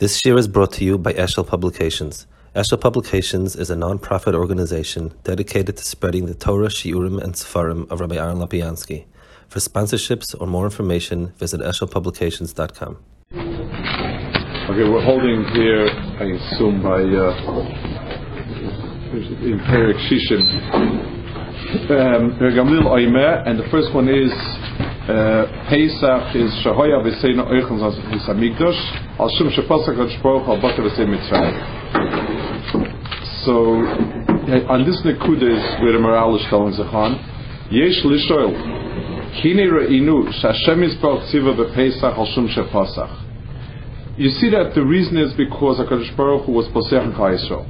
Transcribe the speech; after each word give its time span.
This 0.00 0.24
year 0.24 0.38
is 0.38 0.48
brought 0.48 0.72
to 0.78 0.82
you 0.82 0.96
by 0.96 1.12
Eshel 1.12 1.46
Publications. 1.46 2.26
Eshel 2.56 2.80
Publications 2.80 3.54
is 3.54 3.68
a 3.68 3.76
non-profit 3.76 4.34
organization 4.34 5.12
dedicated 5.24 5.76
to 5.76 5.84
spreading 5.84 6.24
the 6.24 6.32
Torah, 6.32 6.68
Shiurim, 6.68 7.22
and 7.22 7.34
Sefarim 7.34 7.86
of 7.90 8.00
Rabbi 8.00 8.16
Aaron 8.16 8.38
Lapiansky. 8.38 9.04
For 9.48 9.58
sponsorships 9.58 10.34
or 10.40 10.46
more 10.46 10.64
information, 10.64 11.34
visit 11.36 11.60
eshelpublications.com. 11.60 12.96
Okay, 13.34 14.88
we're 14.88 15.04
holding 15.04 15.44
here, 15.52 15.84
I 16.16 16.32
assume, 16.32 16.82
by 16.82 17.02
uh, 17.02 17.36
in 19.44 19.60
Shishim. 20.08 20.40
Um, 21.90 22.40
and 22.40 23.58
the 23.60 23.68
first 23.70 23.92
one 23.92 24.08
is 24.08 24.32
Pesach 25.10 26.36
is 26.36 26.52
Shahoya 26.62 27.02
V'Seina 27.02 27.44
Oichon 27.50 27.80
Zas 27.80 27.98
Hamikdash 28.28 29.18
Al 29.18 29.28
Shum 29.30 29.50
Shepasach 29.50 29.98
Al 29.98 30.08
Shpoch 30.08 30.46
Al 30.46 30.60
Baka 30.60 30.82
V'Sein 30.82 31.08
Mitzrayim. 31.10 31.54
So, 33.44 33.82
uh, 33.82 34.72
on 34.72 34.84
this 34.86 35.00
Nekuda 35.02 35.50
is 35.50 35.82
where 35.82 35.92
the 35.92 35.98
morale 35.98 36.36
is 36.36 36.46
telling 36.48 36.74
Zachan. 36.74 37.18
Yesh 37.72 38.04
Lishoel. 38.04 38.54
Kine 39.42 39.66
Re'inu 39.66 40.30
Shashem 40.40 40.78
Yisbach 40.78 41.26
Tziva 41.32 41.54
B'Pesach 41.56 42.16
Al 42.16 42.26
Shum 42.26 42.46
Shepasach. 42.48 43.26
You 44.16 44.28
see 44.28 44.50
that 44.50 44.74
the 44.74 44.84
reason 44.84 45.16
is 45.16 45.32
because 45.32 45.78
HaKadosh 45.78 46.16
Baruch 46.16 46.44
Hu 46.46 46.52
was 46.52 46.66
Posech 46.68 47.02
in 47.04 47.12
Yisrael. 47.12 47.66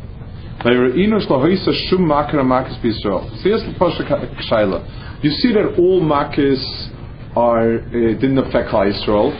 You 5.22 5.30
see 5.30 5.52
that 5.52 5.74
all 5.78 6.00
makis 6.02 6.90
are 7.36 7.78
uh, 7.78 7.90
didn't 7.90 8.38
affect 8.38 8.70
Klal 8.70 8.90
Yisrael. 8.90 9.32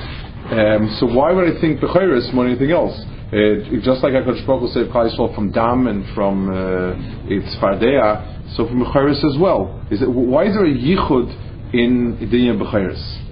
Um, 0.50 0.96
so 0.98 1.06
why 1.06 1.32
would 1.32 1.56
I 1.56 1.60
think 1.60 1.80
Bechiris 1.80 2.32
more 2.32 2.44
than 2.44 2.52
anything 2.52 2.72
else? 2.72 2.98
Uh, 3.30 3.62
just 3.82 4.02
like 4.02 4.12
HaKadosh 4.12 4.44
Baruch 4.46 4.62
Hu 4.62 4.68
saved 4.68 4.90
Klal 4.90 5.10
Yisrael 5.10 5.34
from 5.34 5.52
Dam 5.52 5.86
and 5.86 6.04
from 6.14 6.50
uh, 6.50 6.94
its 7.30 7.54
Fardea, 7.62 8.56
so 8.56 8.66
from 8.66 8.82
Bechiris 8.84 9.24
as 9.24 9.38
well. 9.38 9.86
Is 9.90 10.02
it, 10.02 10.10
why 10.10 10.46
is 10.46 10.54
there 10.54 10.66
a 10.66 10.74
yichud 10.74 11.30
in 11.72 12.16
Dinya 12.32 12.58
Bechiris? 12.58 13.26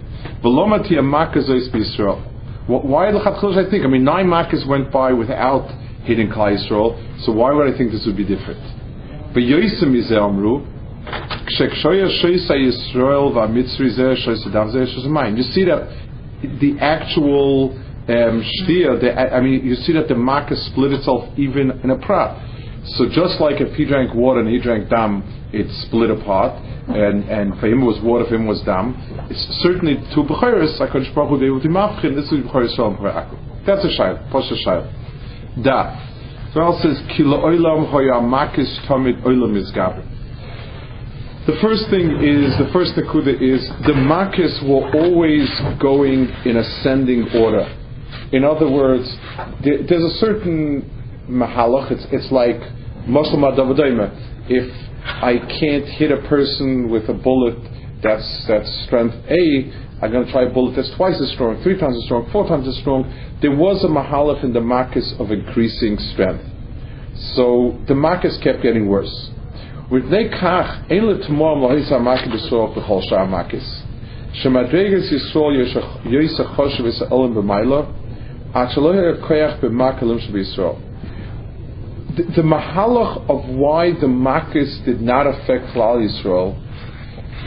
Why 2.68 3.10
the 3.10 3.18
Chatchil 3.18 3.56
I 3.56 3.70
think? 3.70 3.84
I 3.84 3.88
mean, 3.88 4.04
nine 4.04 4.26
Makkahs 4.26 4.66
went 4.68 4.92
by 4.92 5.12
without 5.12 5.68
hitting 6.04 6.28
Klal 6.28 6.56
Yisrael, 6.56 7.24
so 7.24 7.32
why 7.32 7.52
would 7.52 7.72
I 7.72 7.76
think 7.76 7.90
this 7.90 8.04
would 8.06 8.16
be 8.16 8.24
different? 8.24 8.62
But 9.34 9.42
Yoisim 9.42 9.96
is 9.98 10.12
Amru, 10.12 10.64
you 15.36 15.42
see 15.42 15.64
that 15.64 15.88
the 16.60 16.76
actual 16.80 17.78
um, 18.08 18.40
the, 18.40 19.14
I 19.34 19.40
mean, 19.40 19.64
you 19.66 19.74
see 19.74 19.92
that 19.92 20.08
the 20.08 20.14
makkah 20.14 20.56
split 20.56 20.92
itself 20.92 21.28
even 21.38 21.70
in 21.82 21.90
a 21.90 21.98
prat. 21.98 22.36
So 22.96 23.06
just 23.08 23.38
like 23.38 23.60
if 23.60 23.74
he 23.76 23.84
drank 23.84 24.14
water 24.14 24.40
and 24.40 24.48
he 24.48 24.58
drank 24.58 24.88
dam, 24.88 25.22
it 25.52 25.70
split 25.86 26.10
apart, 26.10 26.54
and, 26.88 27.24
and 27.28 27.60
for 27.60 27.66
him 27.66 27.82
it 27.82 27.84
was 27.84 28.00
water, 28.00 28.24
for 28.24 28.36
him 28.36 28.46
it 28.46 28.48
was 28.48 28.62
dam. 28.62 28.96
It's 29.28 29.44
certainly 29.62 29.96
two 30.14 30.22
b'chayres, 30.24 30.78
HaKadosh 30.80 31.14
Baruch 31.14 31.30
Hu, 31.30 31.38
they 31.38 31.50
would 31.50 31.62
mafchin, 31.64 32.14
this 32.14 32.32
is 32.32 32.40
b'chayres 32.44 32.74
shalom 32.76 32.96
That's 33.66 33.84
a 33.84 33.88
shayl, 33.88 34.30
posh 34.30 34.50
a 34.50 34.54
shayl. 34.54 35.62
Da. 35.62 36.04
So 36.54 36.78
says, 36.80 36.98
kila 37.14 37.38
oilam 37.44 37.90
hoya 37.90 38.20
makis 38.24 38.86
tamid 38.86 39.22
oilam 39.22 39.52
izgaber. 39.60 40.17
The 41.48 41.56
first 41.62 41.88
thing 41.88 42.10
is, 42.20 42.52
the 42.58 42.68
first 42.74 42.92
nakuda 42.92 43.32
is, 43.32 43.66
the 43.88 43.96
makis 43.96 44.60
were 44.68 44.84
always 45.00 45.48
going 45.80 46.28
in 46.44 46.58
ascending 46.58 47.26
order. 47.40 47.64
In 48.32 48.44
other 48.44 48.70
words, 48.70 49.08
there, 49.64 49.80
there's 49.88 50.04
a 50.04 50.18
certain 50.18 50.84
mahalach, 51.26 51.90
it's, 51.90 52.06
it's 52.12 52.30
like 52.30 52.60
Muslim 53.06 53.48
If 54.46 54.68
I 55.00 55.38
can't 55.38 55.86
hit 55.86 56.12
a 56.12 56.20
person 56.28 56.90
with 56.90 57.08
a 57.08 57.14
bullet 57.14 57.56
that's, 58.02 58.44
that's 58.46 58.68
strength 58.84 59.16
A, 59.30 59.72
I'm 60.04 60.12
going 60.12 60.26
to 60.26 60.30
try 60.30 60.42
a 60.42 60.52
bullet 60.52 60.76
that's 60.76 60.94
twice 60.96 61.18
as 61.18 61.32
strong, 61.32 61.62
three 61.62 61.80
times 61.80 61.96
as 61.96 62.04
strong, 62.04 62.28
four 62.30 62.46
times 62.46 62.68
as 62.68 62.76
strong. 62.76 63.08
There 63.40 63.56
was 63.56 63.82
a 63.84 63.88
mahalach 63.88 64.44
in 64.44 64.52
the 64.52 64.60
makis 64.60 65.18
of 65.18 65.32
increasing 65.32 65.96
strength. 66.12 66.44
So 67.36 67.80
the 67.88 67.94
makis 67.94 68.36
kept 68.44 68.62
getting 68.62 68.86
worse. 68.86 69.30
With 69.90 70.04
nekach, 70.04 70.90
ein 70.90 71.06
le 71.06 71.14
tmor 71.24 71.56
mohis 71.56 71.88
ha-makis 71.88 72.28
b'sorok 72.28 72.74
b'chol 72.76 73.02
shar 73.08 73.26
makis. 73.26 73.64
Shemadregas 74.42 75.10
Yisrael 75.10 75.64
yoysa 76.04 76.54
choshev 76.54 76.86
es 76.86 76.98
ha'olim 76.98 77.32
b'maylo, 77.32 77.88
at 78.54 78.68
shelo 78.76 78.92
koyach 79.26 79.60
b'makalim 79.60 80.20
The, 82.16 82.22
the 82.36 82.42
mahalach 82.42 83.30
of 83.30 83.48
why 83.48 83.92
the 83.92 84.08
makis 84.08 84.84
did 84.84 85.00
not 85.00 85.26
affect 85.26 85.68
Klal 85.74 86.06
Yisrael 86.06 86.54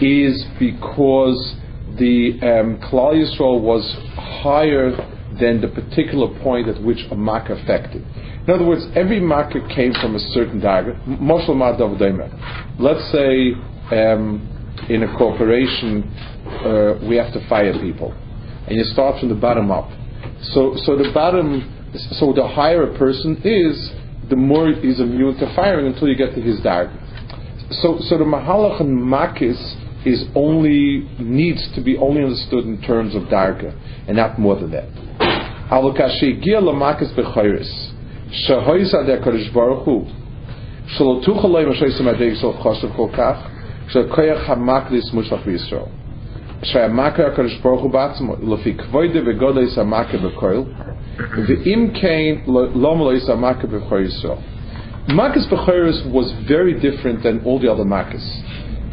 is 0.02 0.44
because 0.58 1.56
the 2.00 2.40
um, 2.42 2.78
Klal 2.80 3.14
Yisrael 3.22 3.62
was 3.62 3.96
higher 4.16 4.98
than 5.42 5.60
the 5.60 5.68
particular 5.68 6.28
point 6.42 6.70
at 6.70 6.82
which 6.82 7.00
a 7.10 7.16
mak 7.16 7.50
affected. 7.50 8.06
In 8.48 8.50
other 8.54 8.66
words, 8.66 8.86
every 8.96 9.20
market 9.20 9.68
came 9.76 9.94
from 9.94 10.16
a 10.16 10.20
certain 10.20 10.60
dagger. 10.60 10.94
Let's 12.80 13.12
say 13.12 13.54
um, 13.92 14.86
in 14.90 15.04
a 15.04 15.18
corporation 15.18 16.04
uh, 16.64 17.08
we 17.08 17.16
have 17.18 17.34
to 17.34 17.48
fire 17.50 17.74
people, 17.74 18.14
and 18.68 18.78
you 18.78 18.84
start 18.84 19.20
from 19.20 19.30
the 19.30 19.36
bottom 19.36 19.72
up. 19.72 19.90
So, 20.54 20.76
so 20.86 20.96
the 20.96 21.12
bottom, 21.14 21.92
so 22.12 22.34
the 22.34 22.48
higher 22.48 22.84
a 22.84 22.98
person 22.98 23.42
is, 23.44 23.92
the 24.30 24.36
more 24.36 24.72
he's 24.72 25.00
immune 25.00 25.38
to 25.38 25.56
firing 25.56 25.88
until 25.88 26.08
you 26.08 26.16
get 26.16 26.34
to 26.36 26.42
his 26.42 26.62
dagger. 26.62 26.98
So, 27.82 28.00
so 28.02 28.18
the 28.18 28.24
mahalach 28.24 28.82
and 28.82 28.98
makis 28.98 29.60
is 30.06 30.26
only 30.36 31.08
needs 31.20 31.62
to 31.76 31.82
be 31.82 31.96
only 31.98 32.24
understood 32.24 32.66
in 32.66 32.82
terms 32.82 33.16
of 33.16 33.24
darga, 33.24 33.72
and 34.08 34.18
not 34.18 34.40
more 34.40 34.56
than 34.56 34.72
that. 34.72 34.90
שהויסא 38.31 39.03
דקדוש 39.03 39.49
ברוך 39.49 39.85
הוא 39.85 40.05
שלא 40.87 41.21
תוכל 41.23 41.49
להם 41.49 41.71
השייסם 41.71 42.09
הדייג 42.09 42.35
סוף 42.35 42.57
חוסר 42.61 42.89
כל 42.97 43.09
כך 43.13 43.37
שהכוח 43.89 44.51
המקליס 44.51 45.13
מושלך 45.13 45.41
בישראל 45.47 45.83
שהמקר 46.63 47.27
הקדוש 47.27 47.59
ברוך 47.59 47.83
הוא 47.83 47.91
בעצמו 47.91 48.35
לפי 48.49 48.75
כבוידה 48.75 49.21
וגודל 49.27 49.67
המקר 49.77 50.19
בכל 50.19 50.63
ואם 51.47 51.89
כן 51.95 52.35
לא 52.75 52.97
מלא 52.97 53.13
המקר 53.29 53.67
בכל 53.67 54.01
ישראל 54.01 54.39
Makkah's 55.09 55.47
Bechoros 55.47 56.05
was 56.13 56.33
very 56.49 56.75
different 56.81 57.23
than 57.23 57.45
all 57.45 57.61
the 57.61 57.71
other 57.71 57.85
Makkahs. 57.85 58.27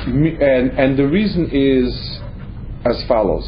And, 0.06 0.72
and 0.78 0.96
the 0.96 1.08
reason 1.08 1.50
is 1.52 2.20
as 2.86 3.04
follows. 3.08 3.48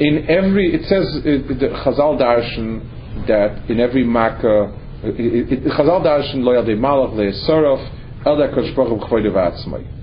In 0.00 0.26
every, 0.28 0.74
it 0.74 0.82
says, 0.86 1.22
it, 1.24 1.48
the 1.48 1.68
Chazal 1.68 2.20
Darshan, 2.20 3.26
that 3.26 3.68
in 3.68 3.80
every 3.80 4.04
Makkah, 4.04 4.72
Chazal 5.02 6.04
Darshan 6.04 6.44
lo 6.44 6.52
yadei 6.52 6.78
malach 6.78 7.14
le'esorof, 7.14 8.26
el 8.26 8.36
da 8.36 8.54
kosh 8.54 8.74
baruch 8.76 9.00
v'atzmai. 9.10 9.96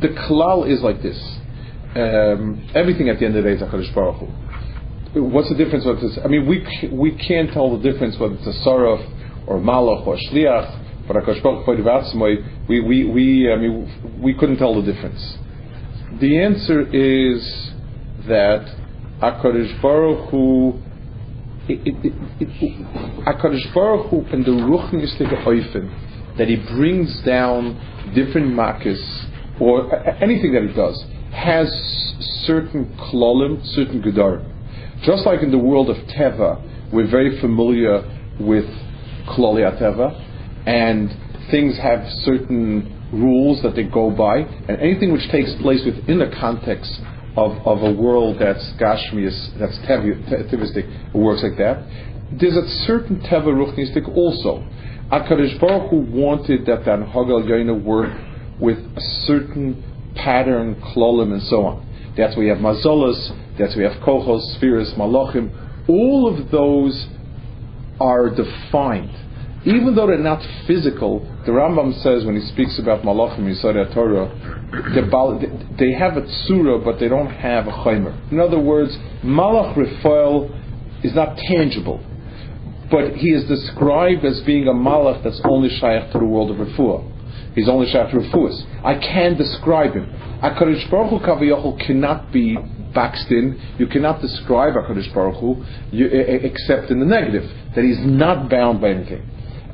The 0.00 0.08
klal 0.08 0.68
is 0.68 0.82
like 0.82 1.02
this. 1.02 1.18
Um, 1.94 2.68
everything 2.74 3.10
at 3.10 3.18
the 3.18 3.26
end 3.26 3.36
of 3.36 3.44
the 3.44 3.50
day 3.50 3.56
is 3.56 3.62
HaKadosh 3.62 3.94
Baruch 3.94 4.16
Hu. 5.12 5.24
What's 5.24 5.50
the 5.50 5.54
difference? 5.54 5.84
Whether 5.84 6.06
it's, 6.06 6.18
I 6.24 6.28
mean, 6.28 6.48
we 6.48 6.66
we 6.90 7.12
can't 7.12 7.52
tell 7.52 7.76
the 7.76 7.82
difference 7.92 8.18
whether 8.18 8.34
it's 8.34 8.46
a 8.46 8.66
Saraf 8.66 9.46
or 9.46 9.58
Malach 9.58 10.06
or 10.06 10.16
Shliach, 10.16 11.06
but 11.06 11.16
HaKadosh 11.16 11.42
Baruch 11.42 11.66
Hu 11.66 12.24
we, 12.68 12.80
we, 12.80 13.04
we, 13.04 13.52
I 13.52 13.56
mean, 13.56 14.20
we 14.22 14.32
couldn't 14.34 14.56
tell 14.56 14.74
the 14.80 14.90
difference. 14.90 15.36
The 16.18 16.38
answer 16.38 16.80
is 16.80 17.72
that 18.28 18.66
HaKadosh 19.20 19.80
Baruch 19.80 20.30
Hu 20.30 20.80
HaKadosh 21.68 23.74
Baruch 23.74 24.10
Hu 24.10 24.24
and 24.32 24.44
the 24.44 24.50
Ruchnistige 24.50 25.44
Eufen, 25.44 26.36
that 26.38 26.48
he 26.48 26.56
brings 26.56 27.20
down 27.22 27.76
different 28.14 28.52
makkahs, 28.52 29.28
or 29.60 29.94
anything 30.22 30.52
that 30.54 30.62
he 30.62 30.74
does, 30.74 31.04
has 31.32 31.68
certain 32.46 32.86
klolim, 32.98 33.64
certain 33.74 34.02
gedar. 34.02 34.44
Just 35.02 35.24
like 35.24 35.42
in 35.42 35.50
the 35.50 35.58
world 35.58 35.90
of 35.90 35.96
Teva, 36.08 36.92
we're 36.92 37.10
very 37.10 37.40
familiar 37.40 38.02
with 38.40 38.66
kloli 39.28 39.62
Teva, 39.78 40.66
and 40.66 41.16
things 41.50 41.78
have 41.78 42.08
certain 42.24 42.98
rules 43.12 43.62
that 43.62 43.76
they 43.76 43.84
go 43.84 44.10
by, 44.10 44.38
and 44.38 44.80
anything 44.80 45.12
which 45.12 45.28
takes 45.28 45.54
place 45.56 45.84
within 45.84 46.18
the 46.18 46.30
context 46.40 47.00
of, 47.36 47.52
of 47.66 47.82
a 47.82 47.92
world 47.92 48.36
that's 48.38 48.72
gashmius, 48.80 49.58
that's 49.58 49.78
tevistic, 49.80 51.14
works 51.14 51.42
like 51.42 51.56
that. 51.58 51.86
There's 52.38 52.56
a 52.56 52.66
certain 52.86 53.20
teva 53.20 53.48
ruchnistic 53.48 54.08
also. 54.08 54.66
Akadosh 55.10 55.60
Baruch 55.60 55.90
Hu 55.90 55.96
wanted 56.10 56.66
that 56.66 56.84
the 56.84 56.90
Anhagal 56.90 57.44
Yaina 57.44 57.82
work 57.82 58.10
with 58.60 58.78
a 58.78 59.00
certain 59.26 59.82
pattern, 60.14 60.74
klolim, 60.76 61.32
and 61.32 61.42
so 61.42 61.64
on. 61.66 62.14
That's 62.16 62.36
why 62.36 62.42
we 62.42 62.48
have 62.48 62.58
mazolas, 62.58 63.58
that's 63.58 63.74
why 63.74 63.82
we 63.82 63.84
have 63.84 64.02
kohos, 64.02 64.56
spheres, 64.56 64.92
malachim. 64.96 65.50
all 65.88 66.28
of 66.32 66.50
those 66.50 67.08
are 68.00 68.28
defined. 68.30 69.14
Even 69.64 69.94
though 69.94 70.06
they're 70.06 70.18
not 70.18 70.42
physical, 70.66 71.26
the 71.44 71.50
Rambam 71.52 71.92
says 72.02 72.24
when 72.24 72.36
he 72.36 72.46
speaks 72.48 72.78
about 72.78 73.02
Malachim 73.02 73.40
Yisod 73.40 73.92
Torah, 73.92 74.30
they 75.78 75.92
have 75.92 76.16
a 76.16 76.22
tsura, 76.22 76.84
but 76.84 76.98
they 77.00 77.08
don't 77.08 77.30
have 77.30 77.66
a 77.66 77.70
chaimer. 77.70 78.14
In 78.30 78.38
other 78.38 78.60
words, 78.60 78.96
Malach 79.24 79.76
Raphael 79.76 80.50
is 81.02 81.14
not 81.14 81.36
tangible, 81.36 82.00
but 82.90 83.16
he 83.16 83.30
is 83.30 83.44
described 83.48 84.24
as 84.24 84.40
being 84.42 84.68
a 84.68 84.72
Malach 84.72 85.22
that's 85.24 85.40
only 85.44 85.68
shaykh 85.68 86.12
to 86.12 86.18
the 86.18 86.24
world 86.24 86.50
of 86.50 86.58
Refuah. 86.58 87.02
He's 87.54 87.68
only 87.68 87.86
shaykh 87.90 88.10
to 88.12 88.18
Refuahs. 88.18 88.64
I 88.84 88.94
can 88.94 89.36
describe 89.36 89.94
him. 89.94 90.06
HaKadosh 90.42 90.90
Baruch 90.90 91.22
Hu 91.62 91.76
cannot 91.84 92.32
be 92.32 92.56
boxed 92.94 93.30
in. 93.30 93.58
You 93.78 93.86
cannot 93.88 94.20
describe 94.20 94.74
HaKadosh 94.74 95.12
Baruch 95.12 95.40
Hu 95.40 95.64
except 95.92 96.90
in 96.90 97.00
the 97.00 97.06
negative, 97.06 97.50
that 97.74 97.84
he's 97.84 98.00
not 98.00 98.48
bound 98.48 98.80
by 98.80 98.90
anything. 98.90 99.22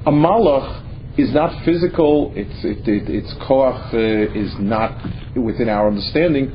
A 0.06 0.10
malach 0.10 0.84
is 1.18 1.34
not 1.34 1.64
physical, 1.64 2.32
its, 2.36 2.64
it, 2.64 2.86
it, 2.86 3.10
its 3.10 3.34
koach 3.34 3.92
uh, 3.92 4.38
is 4.38 4.54
not 4.60 5.04
within 5.36 5.68
our 5.68 5.88
understanding, 5.88 6.52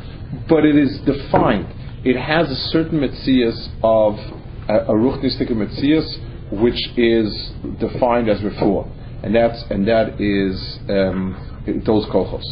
but 0.47 0.63
it 0.65 0.75
is 0.75 0.99
defined. 1.01 1.67
It 2.05 2.17
has 2.17 2.49
a 2.49 2.55
certain 2.69 2.99
metzias 2.99 3.67
of 3.83 4.15
a, 4.69 4.91
a 4.91 4.95
ruchnistic 4.95 5.51
metzias, 5.51 6.07
which 6.61 6.79
is 6.97 7.51
defined 7.79 8.29
as 8.29 8.39
refuah, 8.39 8.89
and 9.23 9.35
that's 9.35 9.63
and 9.69 9.87
that 9.87 10.21
is 10.21 10.79
um, 10.89 11.83
those 11.85 12.05
kochos. 12.07 12.43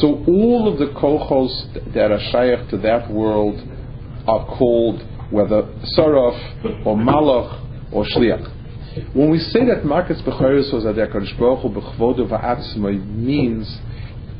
So 0.00 0.24
all 0.26 0.68
of 0.72 0.78
the 0.78 0.94
kochos 0.98 1.92
that 1.94 2.10
are 2.10 2.20
shaykh 2.30 2.70
to 2.70 2.78
that 2.78 3.10
world 3.10 3.60
are 4.26 4.46
called 4.56 5.02
whether 5.30 5.62
saraf 5.96 6.86
or 6.86 6.96
malach 6.96 7.92
or 7.92 8.04
shliach. 8.04 8.59
When 9.12 9.30
we 9.30 9.38
say 9.38 9.64
that 9.66 9.84
Makas 9.84 10.20
Bechoris 10.22 10.72
was 10.72 10.84
Adek 10.84 11.12
Baruch 11.38 11.60
Hu 11.62 12.90
means 12.98 13.80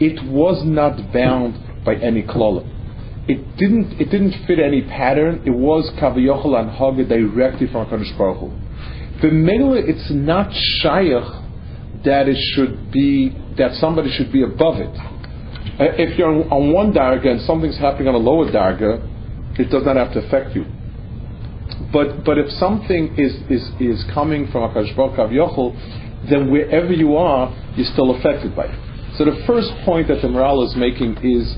it 0.01 0.25
was 0.25 0.65
not 0.65 1.13
bound 1.13 1.85
by 1.85 1.95
any 1.95 2.23
klolim. 2.23 2.67
It 3.29 3.57
didn't, 3.57 4.01
it 4.01 4.11
didn't 4.11 4.47
fit 4.47 4.59
any 4.59 4.83
pattern. 4.83 5.43
It 5.47 5.51
was 5.51 5.89
Kavayochel 6.01 6.59
and 6.59 6.71
Haga 6.71 7.05
directly 7.05 7.69
from 7.69 7.87
HaKadosh 7.87 8.19
Baruch 8.19 8.39
Hu. 8.39 8.51
The 9.23 9.85
it's 9.87 10.11
not 10.11 10.51
Shayach 10.83 12.05
that 12.05 12.27
it 12.29 12.39
should 12.55 12.91
be, 12.91 13.29
that 13.57 13.75
somebody 13.75 14.11
should 14.11 14.33
be 14.33 14.43
above 14.43 14.79
it. 14.79 14.97
Uh, 15.79 15.95
if 15.97 16.19
you're 16.19 16.53
on 16.53 16.73
one 16.73 16.93
darga 16.93 17.29
and 17.29 17.41
something's 17.43 17.79
happening 17.79 18.09
on 18.09 18.15
a 18.15 18.19
lower 18.19 18.51
darga, 18.51 18.99
it 19.61 19.71
does 19.71 19.85
not 19.85 19.97
have 19.97 20.13
to 20.15 20.27
affect 20.27 20.57
you. 20.57 20.65
But 21.93 22.25
but 22.25 22.39
if 22.39 22.51
something 22.53 23.15
is 23.17 23.35
is, 23.51 23.69
is 23.81 24.05
coming 24.13 24.47
from 24.51 24.71
Akash 24.71 24.95
Yochel, 24.95 26.29
then 26.29 26.51
wherever 26.51 26.93
you 26.93 27.17
are, 27.17 27.55
you're 27.77 27.91
still 27.93 28.17
affected 28.17 28.55
by 28.55 28.67
it. 28.67 29.17
So 29.17 29.25
the 29.25 29.43
first 29.47 29.73
point 29.85 30.09
that 30.09 30.23
the 30.23 30.29
Maharal 30.29 30.67
is 30.67 30.77
making 30.77 31.17
is 31.19 31.57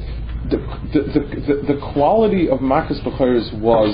the 0.51 0.59
the, 0.93 1.01
the, 1.13 1.21
the, 1.47 1.75
the 1.75 1.93
quality 1.93 2.49
of 2.49 2.61
Makas 2.61 3.03
Bechoros 3.03 3.53
was 3.61 3.93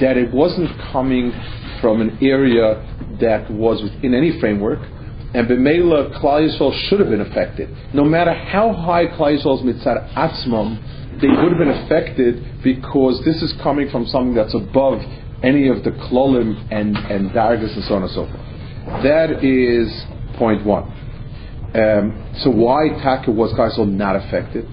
that 0.00 0.16
it 0.16 0.32
wasn't 0.32 0.70
coming 0.92 1.32
from 1.80 2.00
an 2.00 2.18
area 2.22 2.82
that 3.20 3.50
was 3.50 3.82
within 3.82 4.14
any 4.14 4.38
framework, 4.40 4.78
and 5.34 5.48
B'meila 5.48 6.18
Klal 6.20 6.88
should 6.88 7.00
have 7.00 7.10
been 7.10 7.20
affected. 7.20 7.68
No 7.94 8.04
matter 8.04 8.32
how 8.32 8.72
high 8.72 9.06
Klal 9.06 9.36
Yisrael's 9.36 9.62
mitzad 9.62 10.12
atzmam, 10.14 11.20
they 11.20 11.28
would 11.28 11.52
have 11.52 11.58
been 11.58 11.84
affected 11.84 12.62
because 12.62 13.22
this 13.24 13.42
is 13.42 13.54
coming 13.62 13.90
from 13.90 14.06
something 14.06 14.34
that's 14.34 14.54
above 14.54 15.00
any 15.42 15.68
of 15.68 15.84
the 15.84 15.90
klolim 15.90 16.66
and, 16.70 16.96
and 16.96 17.30
dargas 17.30 17.74
and 17.74 17.84
so 17.84 17.94
on 17.94 18.02
and 18.02 18.10
so 18.10 18.26
forth. 18.26 19.02
That 19.02 19.44
is 19.44 20.04
point 20.38 20.64
one. 20.64 20.84
Um, 21.74 22.34
so 22.38 22.50
why 22.50 22.88
Taka 23.02 23.30
was 23.30 23.52
Kaisel 23.52 23.90
not 23.90 24.16
affected? 24.16 24.66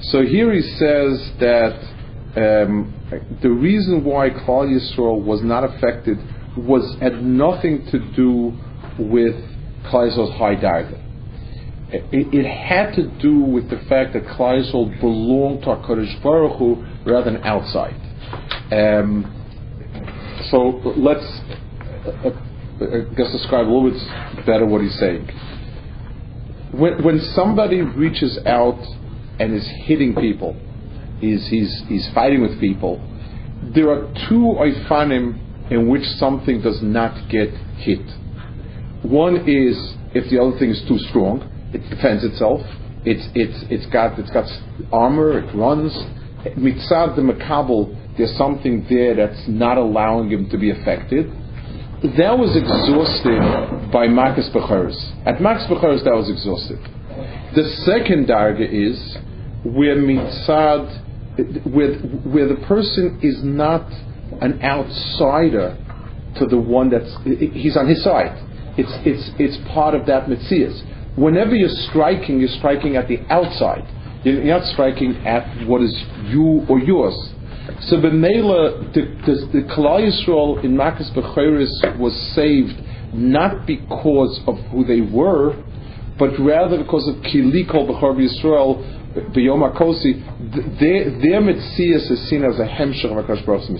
So 0.00 0.22
here 0.22 0.52
he 0.52 0.62
says 0.62 1.32
that 1.40 1.74
um, 2.36 2.94
the 3.42 3.50
reason 3.50 4.04
why 4.04 4.30
Klal 4.30 4.68
Yisrael 4.68 5.22
was 5.22 5.42
not 5.42 5.64
affected 5.64 6.18
was 6.66 6.96
had 7.00 7.22
nothing 7.22 7.86
to 7.90 7.98
do 8.14 8.52
with 8.98 9.34
Klal 9.84 10.36
high 10.36 10.56
darga. 10.56 11.04
It, 11.90 12.34
it, 12.34 12.46
had 12.46 12.94
to 12.96 13.08
do 13.18 13.40
with 13.40 13.70
the 13.70 13.78
fact 13.88 14.12
that 14.12 14.24
Klal 14.24 15.00
belonged 15.00 15.62
to 15.62 15.68
Hakadosh 15.68 16.22
Baruch 16.22 16.58
Hu 16.58 16.84
rather 17.10 17.32
than 17.32 17.42
outside. 17.44 17.94
Um, 18.70 19.34
so 20.50 20.82
let's, 20.96 21.24
uh, 22.06 22.30
I 22.80 23.14
guess, 23.16 23.32
describe 23.32 23.66
a 23.66 23.70
little 23.70 23.90
bit 23.90 24.46
better 24.46 24.66
what 24.66 24.82
he's 24.82 24.98
saying. 24.98 25.26
When, 26.72 27.02
when 27.02 27.20
somebody 27.34 27.80
reaches 27.80 28.38
out 28.44 28.78
and 29.40 29.54
is 29.54 29.66
hitting 29.84 30.14
people, 30.14 30.56
he's, 31.20 31.46
he's, 31.48 31.82
he's 31.88 32.08
fighting 32.12 32.42
with 32.42 32.60
people, 32.60 33.00
there 33.74 33.90
are 33.90 34.12
two 34.28 34.56
oifanim 34.58 35.47
in 35.70 35.88
which 35.88 36.04
something 36.18 36.60
does 36.62 36.80
not 36.82 37.28
get 37.30 37.50
hit. 37.76 38.04
One 39.02 39.48
is 39.48 39.76
if 40.14 40.30
the 40.30 40.40
other 40.40 40.58
thing 40.58 40.70
is 40.70 40.82
too 40.88 40.98
strong, 41.10 41.42
it 41.72 41.88
defends 41.90 42.24
itself. 42.24 42.60
It's 43.04 43.28
it's 43.34 43.64
it's 43.70 43.86
got 43.92 44.18
it's 44.18 44.30
got 44.30 44.46
armor. 44.92 45.38
It 45.38 45.54
runs. 45.54 45.92
Mitzad 46.56 47.16
the 47.16 47.22
makabel, 47.22 47.94
there's 48.16 48.36
something 48.36 48.86
there 48.88 49.14
that's 49.14 49.44
not 49.48 49.76
allowing 49.76 50.30
him 50.30 50.48
to 50.50 50.58
be 50.58 50.70
affected. 50.70 51.26
That 52.02 52.38
was 52.38 52.54
exhausted 52.54 53.90
by 53.90 54.06
Makas 54.06 54.54
Becharis. 54.54 54.94
At 55.26 55.38
Makas 55.38 55.68
Becharis, 55.68 56.04
that 56.04 56.14
was 56.14 56.30
exhausted. 56.30 56.78
The 57.56 57.64
second 57.84 58.28
darga 58.28 58.62
is 58.62 59.18
where 59.64 59.96
mitzad, 59.96 61.66
where, 61.74 61.94
where 61.98 62.46
the 62.46 62.64
person 62.68 63.18
is 63.20 63.40
not 63.42 63.90
an 64.40 64.62
outsider 64.62 65.76
to 66.36 66.46
the 66.46 66.58
one 66.58 66.90
that's 66.90 67.16
he's 67.24 67.76
on 67.76 67.88
his 67.88 68.02
side. 68.02 68.36
It's 68.76 68.92
it's 69.04 69.30
it's 69.38 69.68
part 69.72 69.94
of 69.94 70.06
that 70.06 70.26
mitzias. 70.26 71.16
Whenever 71.16 71.54
you're 71.54 71.68
striking, 71.90 72.38
you're 72.38 72.48
striking 72.48 72.96
at 72.96 73.08
the 73.08 73.18
outside. 73.28 73.86
You're 74.24 74.44
not 74.44 74.64
striking 74.66 75.16
at 75.26 75.66
what 75.66 75.82
is 75.82 75.92
you 76.26 76.64
or 76.68 76.78
yours. 76.78 77.16
So 77.80 77.96
Benela, 77.96 78.92
the 78.94 79.02
the, 79.26 79.60
the 79.60 79.66
Yisrael 79.66 80.64
in 80.64 80.76
Makas 80.76 81.12
Bechoris 81.14 81.98
was 81.98 82.14
saved 82.34 82.80
not 83.12 83.66
because 83.66 84.40
of 84.46 84.58
who 84.70 84.84
they 84.84 85.00
were, 85.00 85.56
but 86.18 86.38
rather 86.38 86.78
because 86.78 87.08
of 87.08 87.16
Kili 87.16 87.68
Kol 87.70 87.86
Bechor 87.86 88.16
Yisrael 88.16 88.82
B'Yom 89.32 89.72
HaKosi, 89.72 90.37
their, 90.52 91.40
Metzias 91.40 92.10
is 92.10 92.28
seen 92.30 92.44
as 92.44 92.58
a 92.58 92.66
hemshech 92.66 93.06
of 93.06 93.24
HaKadosh 93.24 93.44
Baruch 93.44 93.68
Hu's 93.68 93.78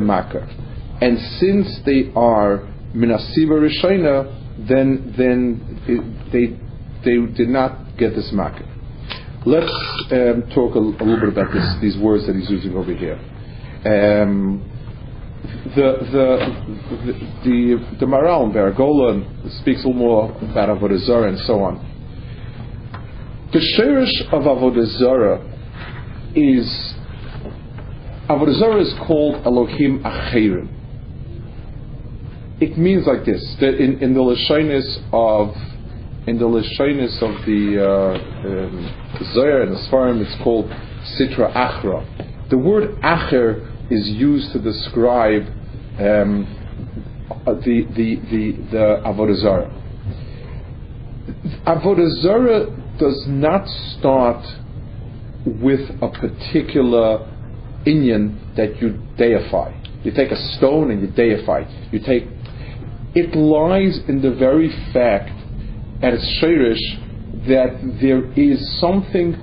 makar. 0.00 0.48
And 1.00 1.18
since 1.38 1.80
they 1.86 2.10
are 2.16 2.68
minasiba 2.94 3.60
rishayna, 3.60 4.68
then 4.68 5.14
then 5.16 6.20
they 6.32 6.58
they 7.04 7.26
did 7.34 7.48
not 7.48 7.96
get 7.98 8.14
this 8.14 8.30
makar. 8.32 8.66
Let's 9.46 9.72
um, 10.10 10.44
talk 10.54 10.74
a, 10.74 10.78
a, 10.78 11.04
little 11.04 11.20
bit 11.20 11.28
about 11.28 11.52
this, 11.52 11.76
these 11.82 11.98
words 12.02 12.26
that 12.26 12.34
he's 12.34 12.48
using 12.48 12.74
over 12.74 12.94
here. 12.94 13.18
Um, 13.84 14.70
the 15.76 15.98
the 16.12 16.26
the 17.44 17.96
the 18.00 18.06
Maharal 18.06 18.52
Baragola 18.52 19.60
speaks 19.60 19.84
a 19.84 19.88
little 19.88 20.00
more 20.00 20.30
about 20.50 20.70
avodah 20.70 21.28
and 21.28 21.38
so 21.40 21.60
on. 21.60 21.93
The 23.52 23.60
shirish 23.78 24.32
of 24.32 24.42
avodah 24.42 25.50
is 26.34 26.94
avodah 28.28 28.58
zarah 28.58 28.80
is 28.80 28.94
called 29.06 29.46
Elohim 29.46 30.02
Acherim. 30.02 30.68
It 32.60 32.78
means 32.78 33.06
like 33.06 33.24
this 33.24 33.56
that 33.60 33.74
in, 33.74 33.98
in 34.02 34.14
the 34.14 34.20
lashonis 34.20 35.02
of 35.12 35.54
in 36.26 36.38
the 36.38 36.46
lashonis 36.46 37.20
of 37.22 37.44
the 37.44 37.84
uh, 37.84 38.48
um, 38.48 39.24
Zohar 39.34 39.62
and 39.62 39.72
the 39.72 39.80
Sfarim, 39.88 40.24
it's 40.24 40.42
called 40.42 40.70
Sitra 41.18 41.52
Achra. 41.52 42.48
The 42.50 42.58
word 42.58 42.96
Acher 43.02 43.70
is 43.90 44.08
used 44.08 44.52
to 44.52 44.60
describe 44.60 45.46
um, 45.98 46.46
the 47.44 47.86
the 47.94 48.16
the, 48.30 48.52
the 48.70 49.02
avodah 49.04 49.36
zarah. 49.36 49.70
Avodah 51.66 52.22
zarah 52.22 52.83
does 52.98 53.24
not 53.26 53.66
start 53.98 54.44
with 55.46 55.80
a 56.00 56.08
particular 56.08 57.30
inyan 57.86 58.56
that 58.56 58.80
you 58.80 59.00
deify. 59.16 59.72
You 60.02 60.12
take 60.12 60.30
a 60.30 60.36
stone 60.56 60.90
and 60.90 61.00
you 61.02 61.08
deify 61.08 61.60
it. 61.60 61.92
You 61.92 62.00
take. 62.00 62.24
It 63.14 63.34
lies 63.36 64.00
in 64.08 64.22
the 64.22 64.34
very 64.34 64.70
fact, 64.92 65.30
at 66.02 66.14
its 66.14 66.26
shirish, 66.42 66.80
that 67.46 67.98
there 68.00 68.24
is 68.32 68.80
something 68.80 69.34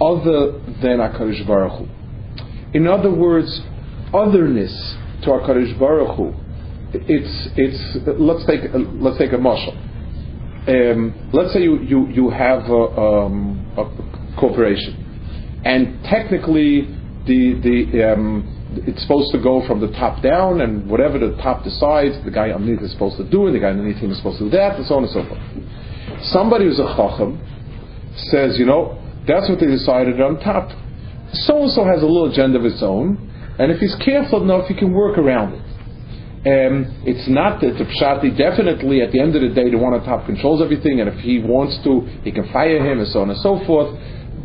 other 0.00 0.52
than 0.82 0.98
Hakadosh 0.98 1.46
Baruch 1.46 1.78
Hu. 1.78 1.88
In 2.74 2.86
other 2.86 3.10
words, 3.10 3.60
otherness 4.12 4.72
to 5.22 5.30
Hakadosh 5.30 5.78
Baruch 5.78 6.16
Hu. 6.16 6.32
It's 6.92 7.48
it's 7.56 8.08
let's 8.18 8.46
take 8.46 8.70
let's 8.74 9.18
take 9.18 9.32
a 9.32 9.38
marshal. 9.38 9.76
Um, 10.68 11.30
let's 11.32 11.54
say 11.54 11.62
you 11.62 11.80
you 11.80 12.08
you 12.08 12.30
have 12.30 12.68
a, 12.68 12.84
um, 13.00 13.64
a 13.78 14.36
corporation, 14.38 15.62
and 15.64 16.04
technically 16.04 16.82
the 17.26 17.58
the 17.64 18.12
um, 18.12 18.58
it's 18.86 19.00
supposed 19.00 19.32
to 19.32 19.42
go 19.42 19.66
from 19.66 19.80
the 19.80 19.88
top 19.92 20.22
down, 20.22 20.60
and 20.60 20.88
whatever 20.90 21.18
the 21.18 21.34
top 21.36 21.64
decides, 21.64 22.22
the 22.24 22.30
guy 22.30 22.50
underneath 22.50 22.82
is 22.82 22.92
supposed 22.92 23.16
to 23.16 23.24
do, 23.24 23.46
and 23.46 23.54
the 23.56 23.60
guy 23.60 23.68
underneath 23.68 23.96
him 23.96 24.10
is 24.10 24.18
supposed 24.18 24.38
to 24.38 24.44
do 24.44 24.50
that, 24.50 24.76
and 24.76 24.84
so 24.84 24.96
on 24.96 25.04
and 25.04 25.12
so 25.12 25.24
forth. 25.24 25.40
Somebody 26.24 26.66
who's 26.66 26.78
a 26.78 26.88
chacham 26.96 27.40
says, 28.28 28.58
you 28.58 28.66
know, 28.66 29.00
that's 29.26 29.48
what 29.48 29.60
they 29.60 29.66
decided 29.66 30.20
on 30.20 30.38
top. 30.40 30.68
So 31.32 31.62
and 31.62 31.72
so 31.72 31.84
has 31.84 32.02
a 32.02 32.06
little 32.06 32.30
agenda 32.30 32.58
of 32.58 32.64
its 32.66 32.82
own, 32.82 33.16
and 33.58 33.72
if 33.72 33.80
he's 33.80 33.96
careful 34.04 34.42
enough, 34.42 34.68
he 34.68 34.74
can 34.74 34.92
work 34.92 35.16
around 35.16 35.54
it. 35.54 35.62
Um, 36.48 37.02
it's 37.04 37.28
not 37.28 37.60
that 37.60 37.76
the 37.76 37.84
pshati 37.84 38.32
definitely 38.38 39.02
at 39.02 39.12
the 39.12 39.20
end 39.20 39.36
of 39.36 39.42
the 39.42 39.50
day 39.50 39.68
the 39.68 39.76
one 39.76 39.92
on 39.92 40.02
top 40.04 40.24
controls 40.24 40.62
everything, 40.62 41.00
and 41.00 41.08
if 41.08 41.18
he 41.20 41.40
wants 41.40 41.76
to, 41.84 42.00
he 42.24 42.32
can 42.32 42.50
fire 42.52 42.80
him, 42.80 43.00
and 43.00 43.08
so 43.08 43.20
on 43.20 43.28
and 43.28 43.38
so 43.40 43.60
forth. 43.66 43.92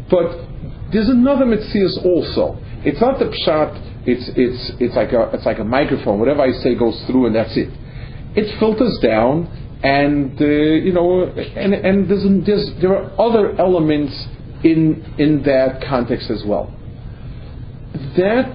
But 0.09 0.91
there's 0.91 1.07
another 1.07 1.45
mitzvah 1.45 2.03
also. 2.03 2.59
It's 2.83 2.99
not 2.99 3.19
the 3.19 3.31
pshat. 3.31 4.05
It's 4.05 4.27
it's 4.35 4.71
it's 4.81 4.95
like 4.95 5.13
a 5.13 5.29
it's 5.31 5.45
like 5.45 5.59
a 5.59 5.63
microphone. 5.63 6.19
Whatever 6.19 6.41
I 6.41 6.51
say 6.51 6.75
goes 6.75 7.01
through, 7.07 7.27
and 7.27 7.35
that's 7.35 7.55
it. 7.55 7.69
It 8.35 8.59
filters 8.59 8.99
down, 9.01 9.47
and 9.81 10.35
uh, 10.41 10.45
you 10.45 10.91
know, 10.91 11.23
and 11.23 11.73
and 11.73 12.09
there's, 12.09 12.25
there's 12.45 12.81
there 12.81 12.97
are 12.97 13.21
other 13.21 13.55
elements 13.61 14.27
in 14.63 15.05
in 15.17 15.43
that 15.43 15.81
context 15.87 16.29
as 16.29 16.43
well. 16.43 16.73
That 18.17 18.51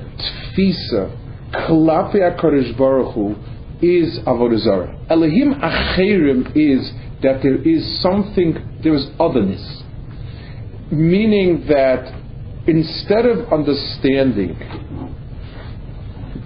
tfisa 0.52 1.27
klape 1.52 2.14
HaKadosh 2.14 2.76
Baruch 2.76 3.14
Hu 3.14 3.34
is 3.80 4.18
avodah 4.20 4.58
zarah. 4.58 5.06
Elohim 5.08 5.54
acherim 5.54 6.50
is 6.54 6.92
that 7.22 7.42
there 7.42 7.60
is 7.62 8.00
something, 8.02 8.80
there 8.82 8.94
is 8.94 9.06
otherness, 9.18 9.82
meaning 10.90 11.64
that 11.68 12.12
instead 12.66 13.26
of 13.26 13.52
understanding 13.52 14.58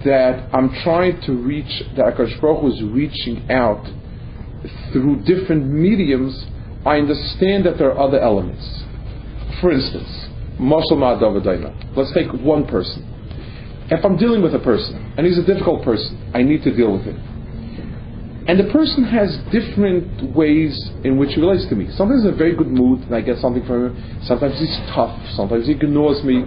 that 0.04 0.48
I'm 0.52 0.70
trying 0.82 1.20
to 1.22 1.32
reach, 1.32 1.82
that 1.96 2.14
HaKadosh 2.16 2.40
Baruch 2.40 2.60
Hu 2.60 2.72
is 2.72 2.82
reaching 2.82 3.50
out 3.50 3.84
through 4.92 5.22
different 5.24 5.66
mediums, 5.66 6.46
I 6.84 6.98
understand 6.98 7.66
that 7.66 7.78
there 7.78 7.92
are 7.92 7.98
other 7.98 8.20
elements. 8.20 8.84
For 9.60 9.70
instance, 9.72 10.08
Mashal 10.58 10.92
Ma'adav 10.92 11.96
Let's 11.96 12.12
take 12.12 12.32
one 12.32 12.66
person. 12.66 13.11
If 13.92 14.04
I'm 14.06 14.16
dealing 14.16 14.40
with 14.40 14.54
a 14.54 14.58
person, 14.58 15.12
and 15.18 15.26
he's 15.26 15.36
a 15.36 15.44
difficult 15.44 15.84
person, 15.84 16.32
I 16.32 16.42
need 16.42 16.62
to 16.64 16.74
deal 16.74 16.96
with 16.96 17.04
him. 17.04 17.20
And 18.48 18.58
the 18.58 18.72
person 18.72 19.04
has 19.04 19.36
different 19.52 20.34
ways 20.34 20.72
in 21.04 21.18
which 21.18 21.34
he 21.34 21.40
relates 21.40 21.68
to 21.68 21.76
me. 21.76 21.92
Sometimes 21.92 22.22
he's 22.22 22.28
in 22.28 22.34
a 22.34 22.36
very 22.36 22.56
good 22.56 22.72
mood 22.72 23.00
and 23.00 23.14
I 23.14 23.20
get 23.20 23.38
something 23.38 23.64
from 23.66 23.92
him. 23.92 24.22
Sometimes 24.24 24.58
he's 24.58 24.74
tough. 24.96 25.14
Sometimes 25.36 25.66
he 25.66 25.72
ignores 25.72 26.24
me. 26.24 26.42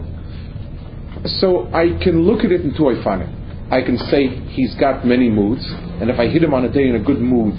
So 1.39 1.69
I 1.71 1.95
can 2.03 2.25
look 2.25 2.43
at 2.43 2.51
it 2.51 2.61
in 2.61 2.75
two 2.75 2.85
ways. 2.85 2.99
I 3.05 3.81
can 3.81 3.97
say 4.09 4.27
he's 4.49 4.75
got 4.75 5.05
many 5.05 5.29
moods, 5.29 5.65
and 6.01 6.09
if 6.09 6.19
I 6.19 6.27
hit 6.27 6.43
him 6.43 6.53
on 6.53 6.65
a 6.65 6.71
day 6.71 6.89
in 6.89 6.95
a 6.95 7.03
good 7.03 7.21
mood, 7.21 7.53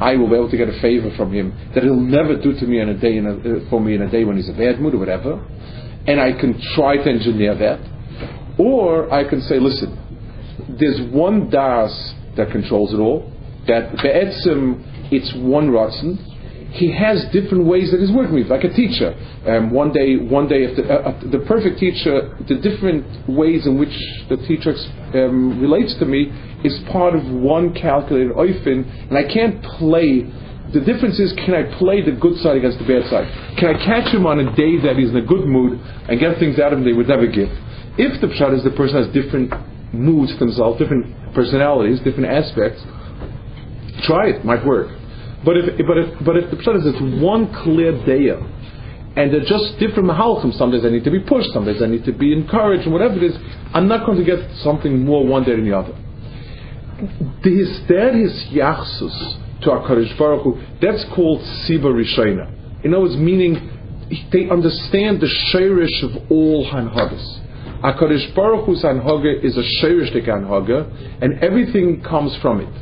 I 0.00 0.16
will 0.16 0.28
be 0.28 0.34
able 0.34 0.50
to 0.50 0.56
get 0.56 0.68
a 0.68 0.80
favor 0.80 1.10
from 1.16 1.32
him 1.32 1.52
that 1.74 1.82
he'll 1.82 1.94
never 1.94 2.34
do 2.40 2.58
to 2.58 2.66
me 2.66 2.80
on 2.80 2.88
a 2.88 2.98
day 2.98 3.18
in 3.18 3.26
a, 3.26 3.34
uh, 3.34 3.70
for 3.70 3.80
me 3.80 3.94
in 3.94 4.02
a 4.02 4.10
day 4.10 4.24
when 4.24 4.36
he's 4.36 4.48
a 4.48 4.54
bad 4.54 4.80
mood 4.80 4.94
or 4.94 4.98
whatever. 4.98 5.34
And 6.06 6.20
I 6.20 6.32
can 6.32 6.60
try 6.74 6.96
to 6.96 7.08
engineer 7.10 7.54
that. 7.58 7.91
Or 8.58 9.12
I 9.12 9.28
can 9.28 9.40
say, 9.42 9.58
listen, 9.58 9.98
there's 10.78 11.00
one 11.12 11.50
das 11.50 12.14
that 12.36 12.50
controls 12.50 12.92
it 12.92 12.98
all, 12.98 13.30
that 13.66 13.96
be'etzim, 14.02 15.12
it's 15.12 15.32
one 15.34 15.70
ratzin. 15.70 16.28
He 16.72 16.90
has 16.92 17.24
different 17.32 17.66
ways 17.66 17.90
that 17.90 18.00
he's 18.00 18.10
working 18.10 18.34
with, 18.34 18.46
like 18.46 18.64
a 18.64 18.72
teacher. 18.72 19.12
Um, 19.46 19.70
one 19.70 19.92
day, 19.92 20.16
one 20.16 20.48
day, 20.48 20.64
if 20.64 20.76
the, 20.76 20.88
uh, 20.88 21.10
uh, 21.10 21.30
the 21.30 21.44
perfect 21.46 21.78
teacher, 21.78 22.34
the 22.48 22.56
different 22.56 23.28
ways 23.28 23.66
in 23.66 23.76
which 23.78 23.92
the 24.30 24.38
teacher 24.48 24.72
um, 25.12 25.60
relates 25.60 25.94
to 25.96 26.06
me 26.06 26.32
is 26.64 26.72
part 26.90 27.14
of 27.14 27.26
one 27.26 27.74
calculated 27.74 28.32
oifin, 28.32 28.88
and 29.08 29.18
I 29.18 29.24
can't 29.24 29.62
play. 29.62 30.24
The 30.72 30.80
difference 30.80 31.20
is, 31.20 31.34
can 31.44 31.52
I 31.52 31.76
play 31.76 32.00
the 32.00 32.12
good 32.12 32.38
side 32.40 32.56
against 32.56 32.78
the 32.78 32.88
bad 32.88 33.04
side? 33.10 33.28
Can 33.58 33.76
I 33.76 33.84
catch 33.84 34.08
him 34.14 34.24
on 34.24 34.40
a 34.40 34.56
day 34.56 34.80
that 34.80 34.96
he's 34.96 35.10
in 35.10 35.16
a 35.16 35.26
good 35.26 35.46
mood 35.46 35.78
and 36.08 36.18
get 36.18 36.38
things 36.38 36.58
out 36.58 36.72
of 36.72 36.78
him 36.78 36.86
they 36.86 36.94
would 36.94 37.08
never 37.08 37.26
get? 37.26 37.52
If 37.98 38.20
the 38.20 38.28
pshat 38.28 38.56
is 38.56 38.64
the 38.64 38.70
person 38.70 39.02
has 39.02 39.12
different 39.12 39.52
moods 39.92 40.36
themselves, 40.38 40.78
different 40.78 41.34
personalities, 41.34 42.00
different 42.00 42.26
aspects, 42.26 42.82
try 44.04 44.28
it, 44.28 44.44
might 44.44 44.64
work. 44.64 44.88
But 45.44 45.56
if 45.56 45.86
but 45.86 45.98
if 45.98 46.24
but 46.24 46.36
if 46.36 46.50
the 46.50 46.56
pshat 46.56 46.76
is 46.78 46.86
it's 46.86 47.22
one 47.22 47.52
clear 47.62 47.92
day, 48.06 48.30
and 49.16 49.32
they're 49.32 49.44
just 49.44 49.78
different 49.78 50.08
mahalchim. 50.08 50.56
Some 50.56 50.70
days 50.70 50.84
I 50.84 50.88
need 50.88 51.04
to 51.04 51.10
be 51.10 51.20
pushed, 51.20 51.52
some 51.52 51.64
days 51.64 51.82
I 51.82 51.86
need 51.86 52.04
to 52.06 52.12
be 52.12 52.32
encouraged, 52.32 52.84
and 52.84 52.92
whatever 52.92 53.16
it 53.16 53.24
is, 53.24 53.36
I'm 53.74 53.88
not 53.88 54.06
going 54.06 54.18
to 54.18 54.24
get 54.24 54.50
something 54.58 55.04
more 55.04 55.26
one 55.26 55.44
day 55.44 55.56
than 55.56 55.68
the 55.68 55.76
other. 55.76 55.94
His 57.42 57.80
yachsus 57.88 59.38
to 59.62 59.70
our 59.70 59.86
Kadosh 59.86 60.16
Baruch 60.16 60.42
Hu, 60.42 60.60
that's 60.80 61.04
called 61.14 61.40
siba 61.40 61.92
rishona. 61.92 62.84
In 62.84 62.94
other 62.94 63.02
words, 63.02 63.16
meaning 63.16 63.70
they 64.32 64.48
understand 64.48 65.20
the 65.20 65.26
shirish 65.26 66.02
of 66.02 66.30
all 66.30 66.66
hanhagas. 66.70 67.40
HaKadosh 67.82 68.34
Baruch 68.34 68.66
Hu's 68.66 68.84
Anhaga 68.84 69.44
is 69.44 69.56
a 69.56 69.84
Sheirishtik 69.84 70.28
Anhaga, 70.28 70.86
and 71.20 71.42
everything 71.42 72.00
comes 72.02 72.36
from 72.40 72.60
it. 72.60 72.74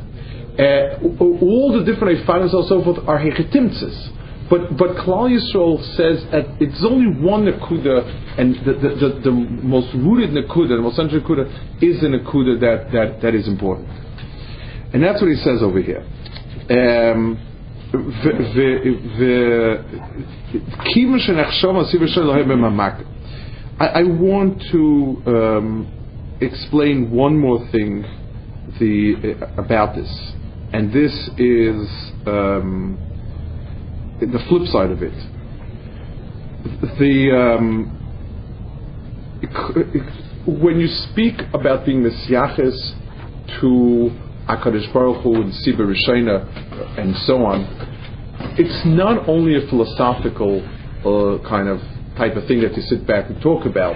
Uh, 0.59 1.01
all 1.19 1.73
the 1.73 1.83
different 1.83 2.19
Eifanis 2.19 2.53
and 2.53 2.67
so 2.67 2.83
forth 2.83 2.99
are 3.07 3.17
Hechetimtzes. 3.17 4.17
But 4.47 4.77
but 4.77 4.97
Klal 4.97 5.31
Yisrael 5.31 5.79
says 5.95 6.23
that 6.31 6.45
it's 6.59 6.83
only 6.85 7.19
one 7.19 7.45
Nakuda, 7.45 8.37
and 8.37 8.55
the, 8.65 8.73
the, 8.73 8.89
the, 8.99 9.21
the, 9.23 9.31
most 9.31 9.93
rooted 9.95 10.31
Nakuda, 10.31 10.75
the 10.75 10.81
most 10.81 10.97
central 10.97 11.21
Nakuda, 11.21 11.47
is 11.81 12.01
the 12.01 12.07
Nakuda 12.07 12.59
that, 12.59 12.91
that, 12.91 13.21
that 13.21 13.33
is 13.33 13.47
important. 13.47 13.87
And 14.93 15.01
that's 15.01 15.21
what 15.21 15.31
he 15.31 15.37
says 15.37 15.63
over 15.63 15.81
here. 15.81 16.05
Um, 16.69 17.39
I, 23.81 24.01
I 24.01 24.03
want 24.03 24.61
to 24.71 25.23
um, 25.25 26.37
explain 26.39 27.09
one 27.09 27.35
more 27.35 27.67
thing 27.71 28.03
the, 28.79 29.37
uh, 29.41 29.59
about 29.59 29.95
this, 29.95 30.33
and 30.71 30.93
this 30.93 31.11
is 31.39 31.89
um, 32.27 32.99
the 34.19 34.37
flip 34.47 34.67
side 34.67 34.91
of 34.91 35.01
it. 35.01 35.15
The 36.99 37.31
um, 37.33 37.97
when 40.45 40.79
you 40.79 40.87
speak 41.11 41.41
about 41.51 41.83
being 41.83 42.03
messiaches 42.03 42.93
to 43.61 44.11
Akadosh 44.47 44.93
Baruch 44.93 45.23
Hu 45.23 45.41
and 45.41 45.51
Siba 45.53 45.81
Rishena 45.81 46.99
and 46.99 47.15
so 47.25 47.43
on, 47.45 47.65
it's 48.59 48.85
not 48.85 49.27
only 49.27 49.55
a 49.55 49.67
philosophical 49.67 50.61
uh, 50.99 51.49
kind 51.49 51.67
of 51.67 51.79
type 52.21 52.35
of 52.35 52.45
thing 52.47 52.61
that 52.61 52.75
you 52.77 52.83
sit 52.83 53.07
back 53.07 53.29
and 53.29 53.41
talk 53.41 53.65
about. 53.65 53.95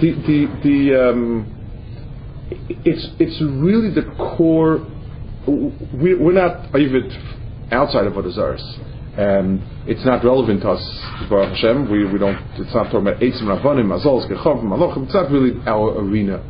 The 0.00 0.10
the 0.26 0.38
the 0.66 0.78
um, 1.10 1.46
it's 2.84 3.06
it's 3.20 3.40
really 3.40 3.90
the 3.94 4.06
core. 4.36 4.84
We, 5.46 6.14
we're 6.14 6.32
not 6.32 6.74
even 6.78 7.10
outside 7.70 8.06
of 8.06 8.12
Avodazaris. 8.14 8.66
Um, 9.18 9.62
it's 9.86 10.04
not 10.04 10.24
relevant 10.24 10.62
to 10.62 10.70
us, 10.70 10.84
Baruch 11.28 11.50
Hashem. 11.50 11.90
We, 11.90 12.06
we 12.06 12.18
don't. 12.18 12.38
It's 12.56 12.74
not 12.74 12.84
talking 12.84 13.06
about 13.06 13.20
Eitzim 13.20 13.42
Gechovim, 13.42 14.64
Malochim. 14.64 15.04
It's 15.04 15.14
not 15.14 15.30
really 15.30 15.60
our 15.66 15.98
arena. 15.98 16.42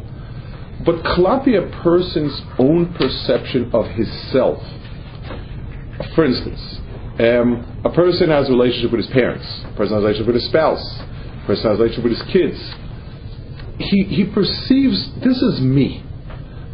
But 0.84 0.96
klapi 1.04 1.58
a 1.58 1.82
person's 1.82 2.40
own 2.58 2.94
perception 2.94 3.70
of 3.74 3.86
his 3.88 4.10
self. 4.30 4.62
For 6.14 6.24
instance, 6.24 6.81
um, 7.22 7.82
a 7.84 7.90
person 7.90 8.30
has 8.30 8.48
a 8.48 8.52
relationship 8.52 8.90
with 8.90 9.04
his 9.06 9.10
parents. 9.10 9.46
A 9.64 9.76
person 9.76 9.94
has 9.94 10.02
a 10.02 10.06
relationship 10.06 10.26
with 10.26 10.36
his 10.36 10.46
spouse. 10.46 11.00
A 11.00 11.44
person 11.46 11.70
has 11.70 11.78
a 11.78 11.82
relationship 11.82 12.04
with 12.04 12.18
his 12.18 12.32
kids. 12.32 12.74
He, 13.78 14.04
he 14.04 14.24
perceives 14.24 15.10
this 15.24 15.40
is 15.40 15.60
me. 15.60 16.04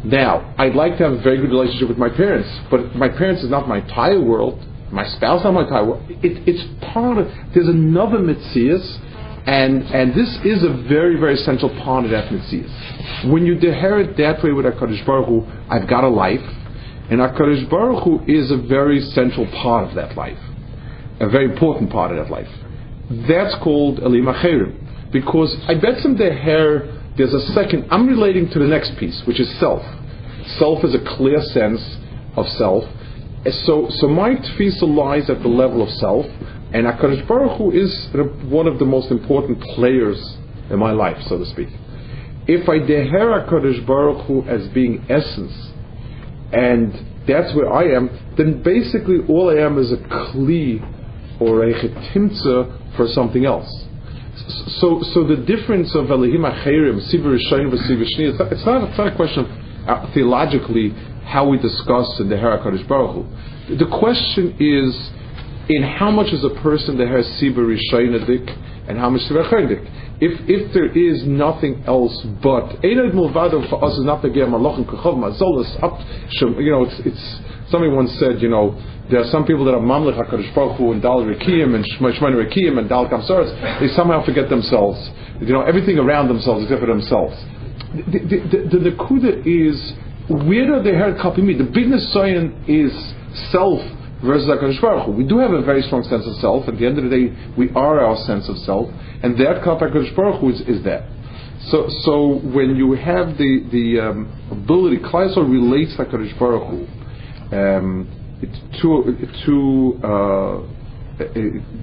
Now, 0.03 0.53
I'd 0.57 0.75
like 0.75 0.97
to 0.97 1.03
have 1.03 1.13
a 1.13 1.21
very 1.21 1.37
good 1.37 1.49
relationship 1.49 1.89
with 1.89 1.97
my 1.97 2.09
parents, 2.09 2.49
but 2.71 2.95
my 2.95 3.09
parents 3.09 3.43
is 3.43 3.49
not 3.49 3.67
my 3.67 3.79
entire 3.79 4.21
world. 4.21 4.65
My 4.91 5.05
spouse 5.05 5.41
is 5.41 5.43
not 5.43 5.53
my 5.53 5.63
entire 5.63 5.85
world. 5.85 6.03
It, 6.09 6.47
it's 6.47 6.63
part 6.93 7.17
of, 7.17 7.27
there's 7.53 7.67
another 7.67 8.19
mitzvah, 8.19 8.79
And, 9.45 9.83
and 9.83 10.13
this 10.13 10.29
is 10.45 10.63
a 10.63 10.69
very, 10.87 11.19
very 11.19 11.35
central 11.37 11.69
part 11.83 12.05
of 12.05 12.11
that 12.11 12.31
mitzvah. 12.31 13.29
When 13.31 13.45
you 13.45 13.53
inherit 13.53 14.15
that 14.17 14.43
way 14.43 14.51
with 14.51 14.65
HaKadosh 14.65 15.05
Baruch 15.05 15.27
Hu, 15.27 15.45
I've 15.69 15.87
got 15.87 16.03
a 16.03 16.09
life, 16.09 16.43
and 17.09 17.19
HaKadosh 17.19 17.69
Baruch 17.69 18.03
Hu 18.03 18.23
is 18.27 18.51
a 18.51 18.57
very 18.57 19.01
central 19.01 19.47
part 19.47 19.89
of 19.89 19.95
that 19.95 20.15
life, 20.15 20.37
a 21.19 21.27
very 21.27 21.45
important 21.45 21.91
part 21.91 22.11
of 22.11 22.17
that 22.17 22.31
life. 22.31 22.49
That's 23.27 23.55
called 23.63 23.99
Elim 23.99 24.25
Acherim. 24.25 25.11
Because 25.11 25.57
I 25.67 25.73
bet 25.73 25.99
some 26.01 26.15
deher, 26.15 27.17
there's 27.17 27.33
a 27.33 27.53
second, 27.53 27.87
I'm 27.89 28.07
relating 28.07 28.49
to 28.51 28.59
the 28.59 28.67
next 28.67 28.95
piece, 28.97 29.23
which 29.25 29.39
is 29.39 29.49
self. 29.59 29.81
Self 30.59 30.83
is 30.83 30.93
a 30.93 31.03
clear 31.17 31.41
sense 31.41 31.81
of 32.35 32.47
self. 32.49 32.83
So, 33.65 33.87
so 33.89 34.07
my 34.07 34.35
tefisa 34.35 34.83
lies 34.83 35.29
at 35.31 35.41
the 35.41 35.47
level 35.47 35.81
of 35.81 35.89
self, 35.89 36.27
and 36.73 36.85
HaKadosh 36.85 37.27
Baruch 37.27 37.57
Hu 37.57 37.71
is 37.71 38.07
one 38.43 38.67
of 38.67 38.77
the 38.77 38.85
most 38.85 39.09
important 39.09 39.59
players 39.75 40.37
in 40.69 40.77
my 40.77 40.91
life, 40.91 41.17
so 41.23 41.39
to 41.39 41.45
speak. 41.47 41.69
If 42.47 42.69
I 42.69 42.77
deher 42.77 43.47
HaKadosh 43.47 43.87
Baruch 43.87 44.27
Hu 44.27 44.43
as 44.43 44.67
being 44.67 45.03
essence, 45.09 45.68
and 46.51 46.93
that's 47.27 47.53
where 47.55 47.71
I 47.71 47.95
am, 47.95 48.09
then 48.37 48.63
basically 48.63 49.19
all 49.27 49.49
I 49.49 49.61
am 49.61 49.77
is 49.77 49.91
a 49.91 49.97
kli 49.97 50.81
or 51.39 51.63
a 51.63 51.73
chetimtza 51.73 52.95
for 52.95 53.07
something 53.07 53.45
else. 53.45 53.85
So, 54.79 55.01
so 55.13 55.27
the 55.27 55.35
difference 55.35 55.93
of 55.95 56.09
Elohim 56.09 56.41
Acherim, 56.41 57.01
Sibir 57.11 57.37
Rishayim, 57.37 57.73
it's 57.73 58.65
not, 58.65 58.87
it's 58.87 58.97
not 58.97 59.13
a 59.13 59.15
question 59.15 59.45
of 59.45 59.51
uh, 59.87 60.13
theologically 60.13 60.91
how 61.25 61.47
we 61.47 61.57
discuss 61.57 62.19
in 62.19 62.29
the 62.29 62.37
Hera 62.37 62.57
Baruch 62.87 63.13
Hu. 63.13 63.75
The 63.75 63.85
question 63.99 64.55
is, 64.59 65.11
in 65.69 65.83
how 65.83 66.09
much 66.09 66.33
is 66.33 66.43
a 66.43 66.49
person 66.61 66.97
that 66.97 67.07
has 67.07 67.25
Sibir 67.39 67.77
Rishaynadik 67.77 68.47
and 68.89 68.97
how 68.97 69.09
much 69.09 69.21
Acherim 69.29 69.69
if 70.19 70.33
if 70.49 70.73
there 70.73 70.89
is 70.91 71.23
nothing 71.25 71.83
else 71.85 72.11
but 72.41 72.81
Einad 72.81 73.13
Mulvado 73.13 73.61
for 73.69 73.83
us 73.85 73.93
is 73.93 74.03
not 74.03 74.21
the 74.21 74.29
Allah 74.29 74.83
Kachov 74.83 75.15
Mazolas? 75.15 75.71
Up 75.83 75.99
you 76.59 76.71
know 76.71 76.83
it's 76.83 76.99
it's 77.05 77.71
somebody 77.71 77.93
once 77.93 78.11
said 78.19 78.41
you 78.41 78.49
know 78.49 78.73
there 79.09 79.21
are 79.21 79.29
some 79.29 79.45
people 79.45 79.63
that 79.65 79.73
are 79.73 79.79
Mamlech 79.81 80.17
HaKadosh 80.17 80.53
Baruch 80.53 80.77
Hu 80.77 80.91
and 80.91 81.01
Dal 81.01 81.21
Rekiim 81.21 81.75
and 81.75 81.85
Shemon 81.85 82.33
Rekiim 82.35 82.79
and 82.79 82.89
Dal 82.89 83.07
Kamsaras 83.07 83.79
they 83.79 83.87
somehow 83.95 84.25
forget 84.25 84.49
themselves. 84.49 84.99
You 85.39 85.53
know 85.53 85.61
everything 85.61 85.99
around 85.99 86.27
themselves 86.27 86.63
except 86.63 86.81
for 86.81 86.87
themselves. 86.87 87.37
The 87.93 88.19
the, 88.19 88.37
the, 88.49 88.79
the 88.79 88.89
Nakuda 88.91 89.45
is 89.45 89.77
where 90.29 90.65
do 90.65 90.81
they 90.83 90.97
hear 90.97 91.13
Kapimi 91.13 91.57
the 91.57 91.69
biggest 91.71 92.11
sign 92.11 92.65
is 92.67 92.91
self 93.51 93.81
versus 94.23 94.47
HaKadosh 94.47 94.81
Baruch 94.81 95.05
Hu. 95.05 95.11
We 95.11 95.27
do 95.27 95.39
have 95.39 95.51
a 95.51 95.61
very 95.61 95.81
strong 95.83 96.03
sense 96.03 96.25
of 96.27 96.35
self. 96.35 96.67
At 96.67 96.77
the 96.77 96.85
end 96.85 96.97
of 96.97 97.05
the 97.05 97.09
day, 97.09 97.53
we 97.57 97.69
are 97.71 97.99
our 97.99 98.17
sense 98.25 98.49
of 98.49 98.57
self, 98.59 98.89
and 99.23 99.37
that 99.39 99.63
Kaf 99.63 99.79
HaKadosh 99.79 100.15
Baruch 100.15 100.41
Hu 100.41 100.49
is, 100.49 100.61
is 100.61 100.83
that. 100.83 101.07
So, 101.67 101.87
so 102.01 102.39
when 102.39 102.75
you 102.75 102.93
have 102.93 103.37
the 103.37 103.67
the 103.71 103.99
um, 103.99 104.49
ability, 104.51 104.97
Klaisel 104.97 105.49
relates 105.49 105.95
HaKadosh 105.95 106.37
Baruch 106.39 106.67
Hu 106.69 107.55
um, 107.55 108.07
to 108.81 109.27
to 109.45 110.07
uh, 110.07 110.79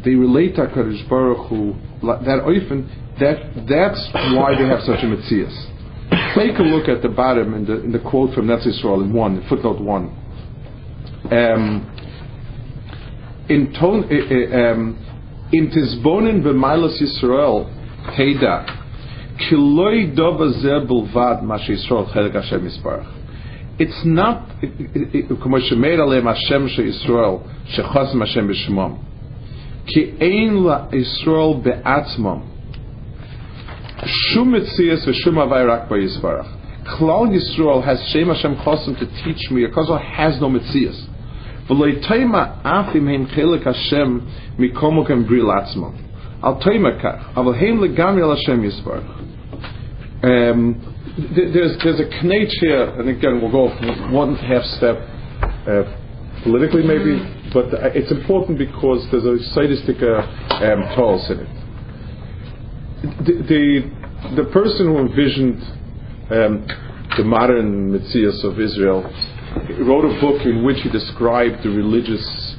they 0.05 0.15
relate 0.15 0.57
HaKadosh 0.57 1.09
Baruch 1.09 1.49
Hu 1.49 1.75
that 2.03 2.41
often 2.41 2.89
that 3.21 3.67
that's 3.69 4.11
why 4.37 4.57
they 4.59 4.67
have 4.67 4.81
such 4.81 5.03
a 5.03 5.07
mitzias. 5.07 5.55
Take 6.35 6.59
a 6.59 6.63
look 6.63 6.89
at 6.89 7.03
the 7.03 7.09
bottom 7.09 7.55
in 7.55 7.67
the 7.67 7.83
in 7.83 7.93
the 7.93 7.99
quote 7.99 8.35
from 8.35 8.47
Netzach 8.47 8.83
Yisrael 8.83 9.03
in 9.03 9.13
one 9.13 9.45
footnote 9.49 9.81
one. 9.81 10.23
Um, 11.31 11.96
in 13.50 13.74
ton, 13.74 14.04
um, 14.04 14.98
in 15.52 15.68
Tizbonin 15.70 16.42
v'Mailas 16.44 17.02
Yisrael 17.02 17.68
Teda 18.16 18.66
Kiloi 19.38 20.16
Dova 20.16 20.52
Zer 20.62 20.82
Bulvad 20.88 21.44
Mash 21.44 21.68
Yisrael 21.68 22.12
Chelik 22.14 22.34
Hashem 22.34 22.62
Yisparach. 22.62 23.18
It's 23.80 24.06
not 24.06 24.50
כמו 25.42 25.62
שמאיר 25.62 26.02
עליהם 26.02 26.28
השם 26.28 26.68
של 26.68 26.88
ישראל 26.88 27.36
שחוסם 27.66 28.22
השם 28.22 28.48
בשמם 28.48 28.94
כי 29.86 30.10
אין 30.20 30.64
לישראל 30.92 31.54
בעצמם 31.64 32.40
שום 34.06 34.52
מציאס 34.56 35.08
ושום 35.08 35.38
הווי 35.38 35.64
רק 35.64 35.90
ביסברך. 35.90 36.46
כלל 36.98 37.34
ישראל 37.34 37.82
has 37.84 37.98
שם 38.14 38.32
השם 38.32 38.56
חוסם 38.56 38.92
to 38.92 39.06
teach 39.24 39.52
me 39.52 39.66
because 39.66 39.90
it 39.90 40.02
has 40.18 40.42
no 40.42 40.50
מציאס. 40.50 41.08
ולא 41.70 41.86
תימה 42.08 42.46
אף 42.64 42.96
אם 42.96 43.08
הם 43.08 43.26
חלק 43.26 43.68
השם 43.68 44.20
מקומוקם 44.60 45.24
בריא 45.24 45.44
לעצמם. 45.44 45.92
אל 46.44 46.54
תימה 46.62 46.90
כך, 47.00 47.38
אבל 47.38 47.54
הם 47.56 47.84
לגמרי 47.84 48.24
על 48.24 48.32
השם 48.32 48.64
יסברך. 48.64 49.22
Um, 50.24 50.76
there's, 51.36 51.78
there's 51.84 52.00
a 52.00 52.24
knate 52.24 52.54
here, 52.60 52.84
and 53.00 53.10
again 53.10 53.42
we'll 53.42 53.52
go 53.52 53.70
one 54.12 54.36
half 54.36 54.64
step 54.78 54.98
uh, 55.68 55.84
politically 56.44 56.84
maybe, 56.84 57.18
but 57.54 57.66
it's 57.96 58.12
important 58.12 58.58
because 58.58 59.06
there's 59.12 59.26
a 59.26 59.38
sadistic 59.54 59.98
uh, 60.02 60.22
um, 60.68 60.82
toss 60.96 61.30
in 61.32 61.40
it. 61.40 61.50
The, 63.26 63.34
the, 63.52 64.44
the 64.44 64.50
person 64.52 64.86
who 64.86 65.00
envisioned 65.00 65.60
um, 66.30 66.68
the 67.18 67.24
modern 67.24 67.92
Metzias 67.92 68.44
of 68.44 68.60
Israel 68.60 69.02
wrote 69.85 70.05
a 70.05 70.21
book 70.21 70.45
in 70.47 70.65
which 70.65 70.79
he 70.83 70.91
described 70.91 71.63
the 71.63 71.71
religious 71.71 72.57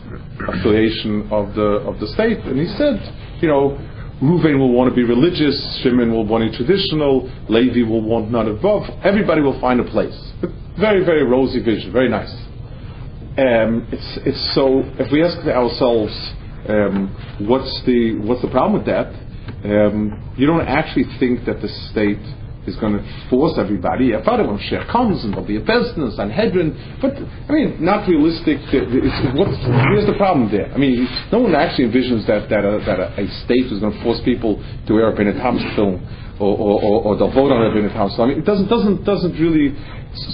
affiliation 0.47 1.27
of 1.31 1.53
the 1.55 1.83
of 1.87 1.99
the 1.99 2.07
state, 2.07 2.39
and 2.39 2.59
he 2.59 2.67
said, 2.77 2.97
you 3.41 3.47
know, 3.47 3.77
Reuven 4.21 4.57
will 4.57 4.73
want 4.73 4.89
to 4.89 4.95
be 4.95 5.03
religious, 5.03 5.79
Shimon 5.83 6.11
will 6.11 6.25
want 6.25 6.43
to 6.43 6.49
be 6.49 6.57
traditional, 6.57 7.29
Levi 7.49 7.87
will 7.87 8.01
want 8.01 8.31
none 8.31 8.47
above. 8.47 8.83
Everybody 9.03 9.41
will 9.41 9.59
find 9.61 9.79
a 9.79 9.83
place. 9.83 10.17
Very, 10.79 11.05
very 11.05 11.23
rosy 11.23 11.61
vision, 11.61 11.91
very 11.91 12.09
nice. 12.09 12.33
Um, 13.37 13.87
it's 13.91 14.17
it's 14.25 14.55
so. 14.55 14.81
If 14.97 15.11
we 15.11 15.23
ask 15.23 15.37
ourselves, 15.45 16.13
um, 16.67 17.13
what's 17.47 17.69
the 17.85 18.17
what's 18.25 18.41
the 18.41 18.49
problem 18.49 18.73
with 18.73 18.85
that? 18.87 19.13
Um, 19.63 20.33
you 20.37 20.47
don't 20.47 20.67
actually 20.67 21.05
think 21.19 21.45
that 21.45 21.61
the 21.61 21.67
state 21.91 22.21
is 22.67 22.75
going 22.75 22.93
to 22.93 23.29
force 23.29 23.57
everybody. 23.57 24.11
A 24.11 24.21
father 24.23 24.45
when 24.45 24.59
Sheikh 24.59 24.85
comes 24.91 25.23
and 25.23 25.33
there'll 25.33 25.47
be 25.47 25.55
a 25.55 25.63
business 25.63 26.19
and 26.19 26.29
Hedron, 26.29 26.75
but 27.01 27.15
I 27.15 27.51
mean, 27.55 27.83
not 27.83 28.07
realistic. 28.07 28.59
What's, 29.33 29.55
here's 29.95 30.05
the 30.05 30.15
problem 30.17 30.51
there. 30.51 30.67
I 30.73 30.77
mean, 30.77 31.07
no 31.31 31.39
one 31.39 31.55
actually 31.55 31.87
envisions 31.87 32.27
that 32.27 32.49
that 32.49 32.67
a, 32.67 32.83
that 32.85 32.99
a, 32.99 33.23
a 33.23 33.27
state 33.47 33.71
is 33.71 33.79
going 33.79 33.93
to 33.93 34.03
force 34.03 34.19
people 34.23 34.61
to 34.87 34.93
wear 34.93 35.11
a 35.11 35.15
Bennett 35.15 35.37
Thomas 35.37 35.63
film 35.75 36.03
or, 36.39 36.53
or, 36.53 36.83
or, 36.83 37.03
or 37.03 37.17
they'll 37.17 37.33
vote 37.33 37.51
on 37.51 37.71
a 37.71 37.73
Bennett 37.73 37.93
Thomas 37.93 38.15
film. 38.15 38.29
I 38.29 38.31
mean, 38.33 38.43
it 38.43 38.45
doesn't 38.45 38.67
doesn't 38.67 39.03
doesn't 39.05 39.39
really. 39.39 39.71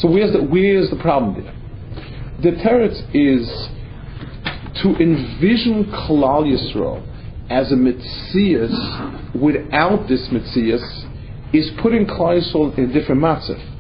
So 0.01 0.09
where's 0.09 0.33
the 0.33 0.41
where's 0.41 0.89
the 0.89 0.97
problem 0.97 1.37
there? 1.37 1.53
The 2.41 2.57
teretz 2.59 2.97
is 3.13 3.45
to 4.81 4.89
envision 4.97 5.85
Kalal 5.85 6.49
Yisrael 6.49 7.05
as 7.49 7.71
a 7.71 7.75
mitzias 7.75 8.73
without 9.39 10.07
this 10.09 10.27
mitzias 10.31 10.81
is 11.53 11.69
putting 11.81 12.05
Kleisel 12.05 12.77
in 12.77 12.89
a 12.89 12.93
different 12.93 13.21
matzah. 13.21 13.73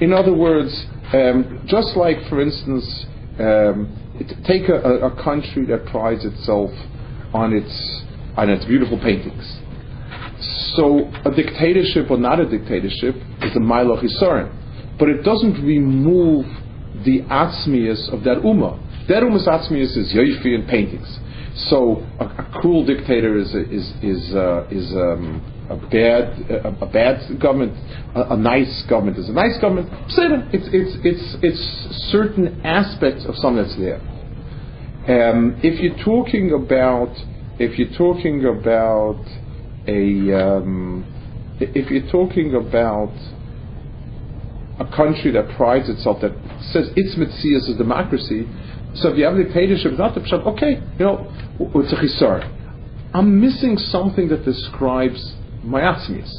In 0.00 0.12
other 0.12 0.32
words, 0.32 0.86
um, 1.12 1.62
just 1.66 1.96
like, 1.96 2.16
for 2.28 2.40
instance, 2.40 3.06
um, 3.38 3.96
take 4.44 4.68
a, 4.68 4.74
a, 4.74 5.22
country 5.22 5.66
that 5.66 5.86
prides 5.86 6.24
itself 6.24 6.70
on 7.32 7.52
its 7.52 8.02
on 8.36 8.48
its 8.48 8.64
beautiful 8.64 8.98
paintings. 8.98 9.60
So 10.76 11.10
a 11.24 11.30
dictatorship 11.34 12.10
or 12.10 12.16
not 12.16 12.40
a 12.40 12.46
dictatorship 12.48 13.16
is 13.42 13.56
a 13.56 13.60
Milo 13.60 14.00
Hisarin, 14.00 14.98
but 14.98 15.08
it 15.08 15.22
doesn't 15.22 15.62
remove 15.64 16.46
the 17.04 17.22
atzmius 17.22 18.12
of 18.12 18.24
that 18.24 18.38
ummah. 18.38 18.78
That 19.08 19.22
ummah's 19.22 19.46
atzmius 19.46 19.96
is 19.96 20.12
yoifi 20.12 20.54
and 20.54 20.68
paintings. 20.68 21.18
So 21.68 22.06
a, 22.18 22.24
a 22.24 22.60
cruel 22.60 22.84
dictator 22.84 23.36
is 23.38 23.54
is 23.54 23.92
is 24.02 24.34
uh, 24.34 24.66
is 24.70 24.92
um, 24.92 25.59
a 25.70 25.76
bad 25.76 26.50
a, 26.50 26.84
a 26.84 26.86
bad 26.86 27.40
government. 27.40 27.72
A, 28.14 28.34
a, 28.34 28.36
nice 28.36 28.84
government 28.88 29.18
is 29.18 29.28
a 29.28 29.32
nice 29.32 29.56
government. 29.60 29.88
It's 30.08 30.68
it's 30.72 30.96
it's 31.04 31.36
it's 31.42 32.10
certain 32.10 32.60
aspects 32.64 33.24
of 33.24 33.36
something 33.36 33.62
that's 33.62 33.78
there. 33.78 34.00
Um, 35.06 35.60
if 35.62 35.80
you're 35.80 35.96
talking 36.04 36.52
about 36.52 37.14
if 37.58 37.78
you're 37.78 37.96
talking 37.96 38.44
about 38.44 39.24
a 39.86 40.34
um, 40.34 41.06
if 41.60 41.90
you're 41.90 42.10
talking 42.10 42.54
about 42.54 43.14
a 44.80 44.96
country 44.96 45.30
that 45.32 45.56
prides 45.56 45.88
itself 45.88 46.20
that 46.22 46.32
says 46.72 46.90
its 46.96 47.16
mitzvah 47.16 47.56
is 47.56 47.68
a 47.68 47.78
democracy, 47.78 48.48
so 48.94 49.10
if 49.10 49.18
you 49.18 49.24
have 49.24 49.34
a 49.34 49.44
dictatorship, 49.44 49.92
not 49.92 50.14
the 50.14 50.20
pshat, 50.20 50.44
okay, 50.46 50.82
you 50.98 51.04
know, 51.04 51.30
it's 51.60 51.92
a 51.92 51.96
chisar. 51.96 52.56
I'm 53.14 53.40
missing 53.40 53.76
something 53.76 54.28
that 54.28 54.44
describes 54.44 55.34
my 55.64 55.80
atzmis. 55.80 56.30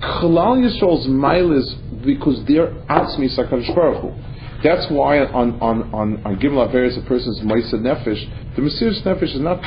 Chalal 0.00 0.64
Yisrael's 0.64 1.06
mile 1.08 1.52
is 1.52 1.74
because 2.04 2.44
their 2.46 2.68
atzmis 2.88 3.38
are 3.38 3.46
Baruch 3.46 4.02
Hu. 4.02 4.14
That's 4.62 4.90
why 4.90 5.20
on 5.20 5.60
on 5.60 5.94
on 5.94 6.24
on 6.24 6.36
Gimel 6.36 6.68
Averis 6.68 7.02
a 7.02 7.06
person's 7.06 7.40
Maisa 7.40 7.74
Nefesh, 7.74 8.56
the 8.56 8.62
Mesiris 8.62 9.02
Nefesh 9.04 9.34
is 9.34 9.40
not 9.40 9.60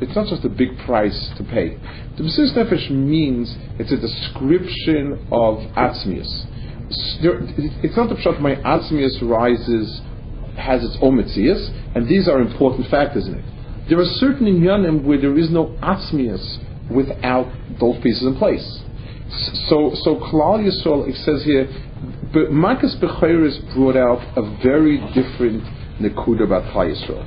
it's 0.00 0.14
not 0.16 0.28
just 0.28 0.44
a 0.44 0.48
big 0.48 0.78
price 0.86 1.30
to 1.36 1.44
pay. 1.44 1.76
The 2.16 2.22
Mesiris 2.22 2.56
Nefesh 2.56 2.90
means 2.90 3.54
it's 3.78 3.92
a 3.92 3.96
description 3.96 5.26
of 5.30 5.58
Atzmius. 5.76 6.46
It's 6.90 7.96
not 7.96 8.08
the 8.08 8.16
pshat 8.16 8.40
my 8.40 8.56
Atzmius 8.56 9.20
rises, 9.22 10.00
has 10.56 10.82
its 10.82 10.96
own 11.00 11.16
Metzias, 11.16 11.70
and 11.94 12.08
these 12.08 12.28
are 12.28 12.40
important 12.40 12.90
factors 12.90 13.26
in 13.26 13.34
it. 13.34 13.44
There 13.88 13.98
are 14.00 14.04
certain 14.04 14.46
inyanim 14.46 15.04
where 15.04 15.20
there 15.20 15.36
is 15.38 15.50
no 15.50 15.76
Atzmius 15.82 16.58
without 16.90 17.50
those 17.78 17.96
pieces 18.02 18.22
in 18.22 18.36
place. 18.36 18.82
So, 19.68 19.92
so 20.02 20.16
Klal 20.16 20.58
Yisrael, 20.58 21.08
it 21.08 21.16
says 21.16 21.44
here, 21.44 21.68
but 22.32 22.50
Makas 22.50 22.98
Bechoris 23.00 23.74
brought 23.74 23.96
out 23.96 24.20
a 24.36 24.42
very 24.62 24.98
different 25.14 25.62
Nakuda 26.00 26.44
about 26.44 26.64
Klal 26.72 26.94
Yisrael. 26.94 27.26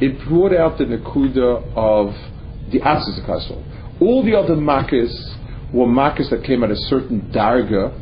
It 0.00 0.18
brought 0.28 0.54
out 0.54 0.78
the 0.78 0.84
Nakuda 0.84 1.74
of 1.74 2.14
the 2.70 2.80
Atzis 2.80 3.18
of 3.18 3.24
Klal 3.24 4.00
All 4.00 4.24
the 4.24 4.34
other 4.36 4.56
Marcus 4.56 5.34
were 5.72 5.86
Marcus 5.86 6.30
that 6.30 6.44
came 6.44 6.62
at 6.62 6.70
a 6.70 6.76
certain 6.76 7.20
Darga, 7.32 7.92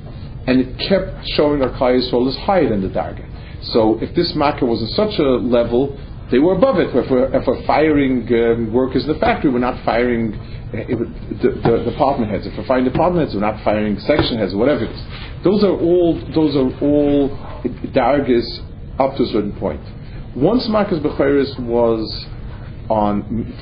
and 0.47 0.61
it 0.61 0.89
kept 0.89 1.27
showing 1.31 1.63
our 1.63 1.71
Klal 1.71 1.99
Yisrael 1.99 2.29
is 2.29 2.37
higher 2.37 2.69
than 2.69 2.83
the 2.83 2.89
Darga. 2.89 3.25
So 3.73 3.99
if 4.01 4.15
this 4.15 4.35
Makkah 4.35 4.65
was 4.65 4.83
at 4.83 4.91
such 4.91 5.19
a 5.19 5.23
level, 5.23 5.99
they 6.31 6.39
were 6.39 6.55
above 6.55 6.79
it. 6.79 6.95
If 6.95 7.11
we're, 7.11 7.35
if 7.35 7.47
we're 7.47 7.67
firing 7.67 8.29
um, 8.33 8.73
workers 8.73 9.05
in 9.05 9.13
the 9.13 9.19
factory, 9.19 9.51
we're 9.51 9.61
not 9.61 9.83
firing 9.85 10.33
the, 10.73 11.61
the, 11.65 11.91
department 11.91 12.31
heads. 12.31 12.47
If 12.47 12.57
we're 12.57 12.67
firing 12.67 12.85
department 12.85 13.27
heads, 13.27 13.35
we're 13.35 13.41
not 13.41 13.65
firing 13.65 13.99
section 14.01 14.39
heads, 14.39 14.55
whatever 14.55 14.85
it 14.85 14.91
is. 14.91 15.03
Those 15.43 15.65
are 15.65 15.73
all 15.73 16.15
those 16.35 16.55
are 16.57 16.69
all 16.85 17.31
dargis 17.95 18.45
up 18.99 19.17
to 19.17 19.23
a 19.23 19.27
certain 19.27 19.57
point. 19.59 19.81
Once 20.37 20.67
Makas 20.69 21.01
Becheris 21.03 21.59
was 21.61 22.27
on 22.91 23.55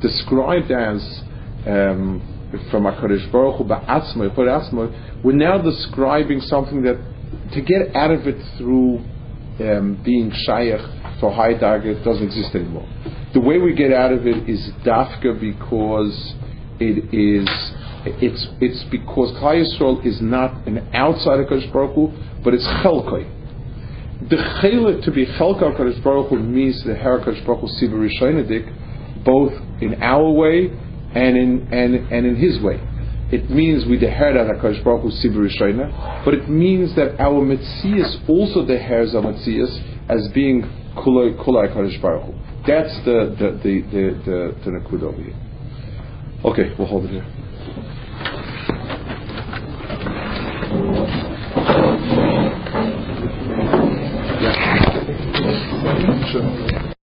described 0.00 0.70
as 0.70 1.22
um, 1.66 2.22
from 2.70 2.84
Hakadosh 2.84 3.30
Baruch 3.30 3.58
Hu 3.58 3.64
ba'atzma, 3.64 5.22
we're 5.22 5.32
now 5.32 5.58
describing 5.58 6.40
something 6.40 6.82
that 6.82 6.96
to 7.52 7.60
get 7.60 7.94
out 7.94 8.10
of 8.10 8.26
it 8.26 8.40
through 8.56 8.98
um, 9.60 10.00
being 10.04 10.30
shaykh 10.32 10.80
for 11.24 11.32
high 11.32 11.54
darga 11.54 12.04
doesn't 12.04 12.26
exist 12.26 12.54
anymore. 12.54 12.86
The 13.32 13.40
way 13.40 13.58
we 13.58 13.74
get 13.74 13.94
out 13.94 14.12
of 14.12 14.26
it 14.26 14.46
is 14.46 14.60
dafka 14.84 15.40
because 15.40 16.34
it 16.78 17.14
is 17.14 17.48
it's 18.04 18.46
it's 18.60 18.84
because 18.90 19.32
Klal 19.38 19.64
Yisrael 19.64 20.04
is 20.04 20.20
not 20.20 20.66
an 20.66 20.86
outside 20.92 21.40
of 21.40 21.46
Kodesh 21.46 21.72
Baruch 21.72 21.94
Hu, 21.94 22.12
but 22.44 22.52
it's 22.52 22.66
chelkoi. 22.84 23.24
The 24.28 24.36
chelik 24.36 25.02
to 25.04 25.10
be 25.12 25.24
chelka 25.24 25.74
Kodesh 25.78 26.04
Baruch 26.04 26.28
Hu 26.28 26.40
means 26.40 26.84
the 26.84 26.94
Her 26.94 27.20
Kodesh 27.20 27.44
Baruch 27.46 27.62
Hu 27.62 27.68
Siva 27.68 29.24
both 29.24 29.54
in 29.80 30.02
our 30.02 30.30
way 30.30 30.66
and 31.14 31.38
in 31.38 31.68
and 31.72 31.94
and 32.12 32.26
in 32.26 32.36
His 32.36 32.60
way. 32.60 32.78
It 33.32 33.48
means 33.48 33.86
we 33.86 33.96
deher 33.96 34.34
that 34.34 34.60
Hakadosh 34.60 34.84
Baruch 34.84 35.04
Hu 35.04 35.10
Siva 35.10 36.22
but 36.22 36.34
it 36.34 36.50
means 36.50 36.94
that 36.96 37.18
our 37.18 37.40
Metzias 37.40 38.28
also 38.28 38.60
the 38.66 38.74
deheres 38.74 39.14
our 39.14 39.22
Metzias 39.22 39.72
as 40.10 40.28
being 40.34 40.70
Kulai 40.96 41.36
Hakadosh 41.36 42.00
Baruch 42.00 42.34
That's 42.66 43.04
the 43.04 43.34
the 43.38 43.50
the 43.62 43.80
the 43.90 44.04
the, 44.24 44.70
the. 44.70 46.48
Okay, 46.48 46.74
we'll 46.78 46.88
hold 46.88 47.04
it 47.06 47.10
here. 47.10 47.43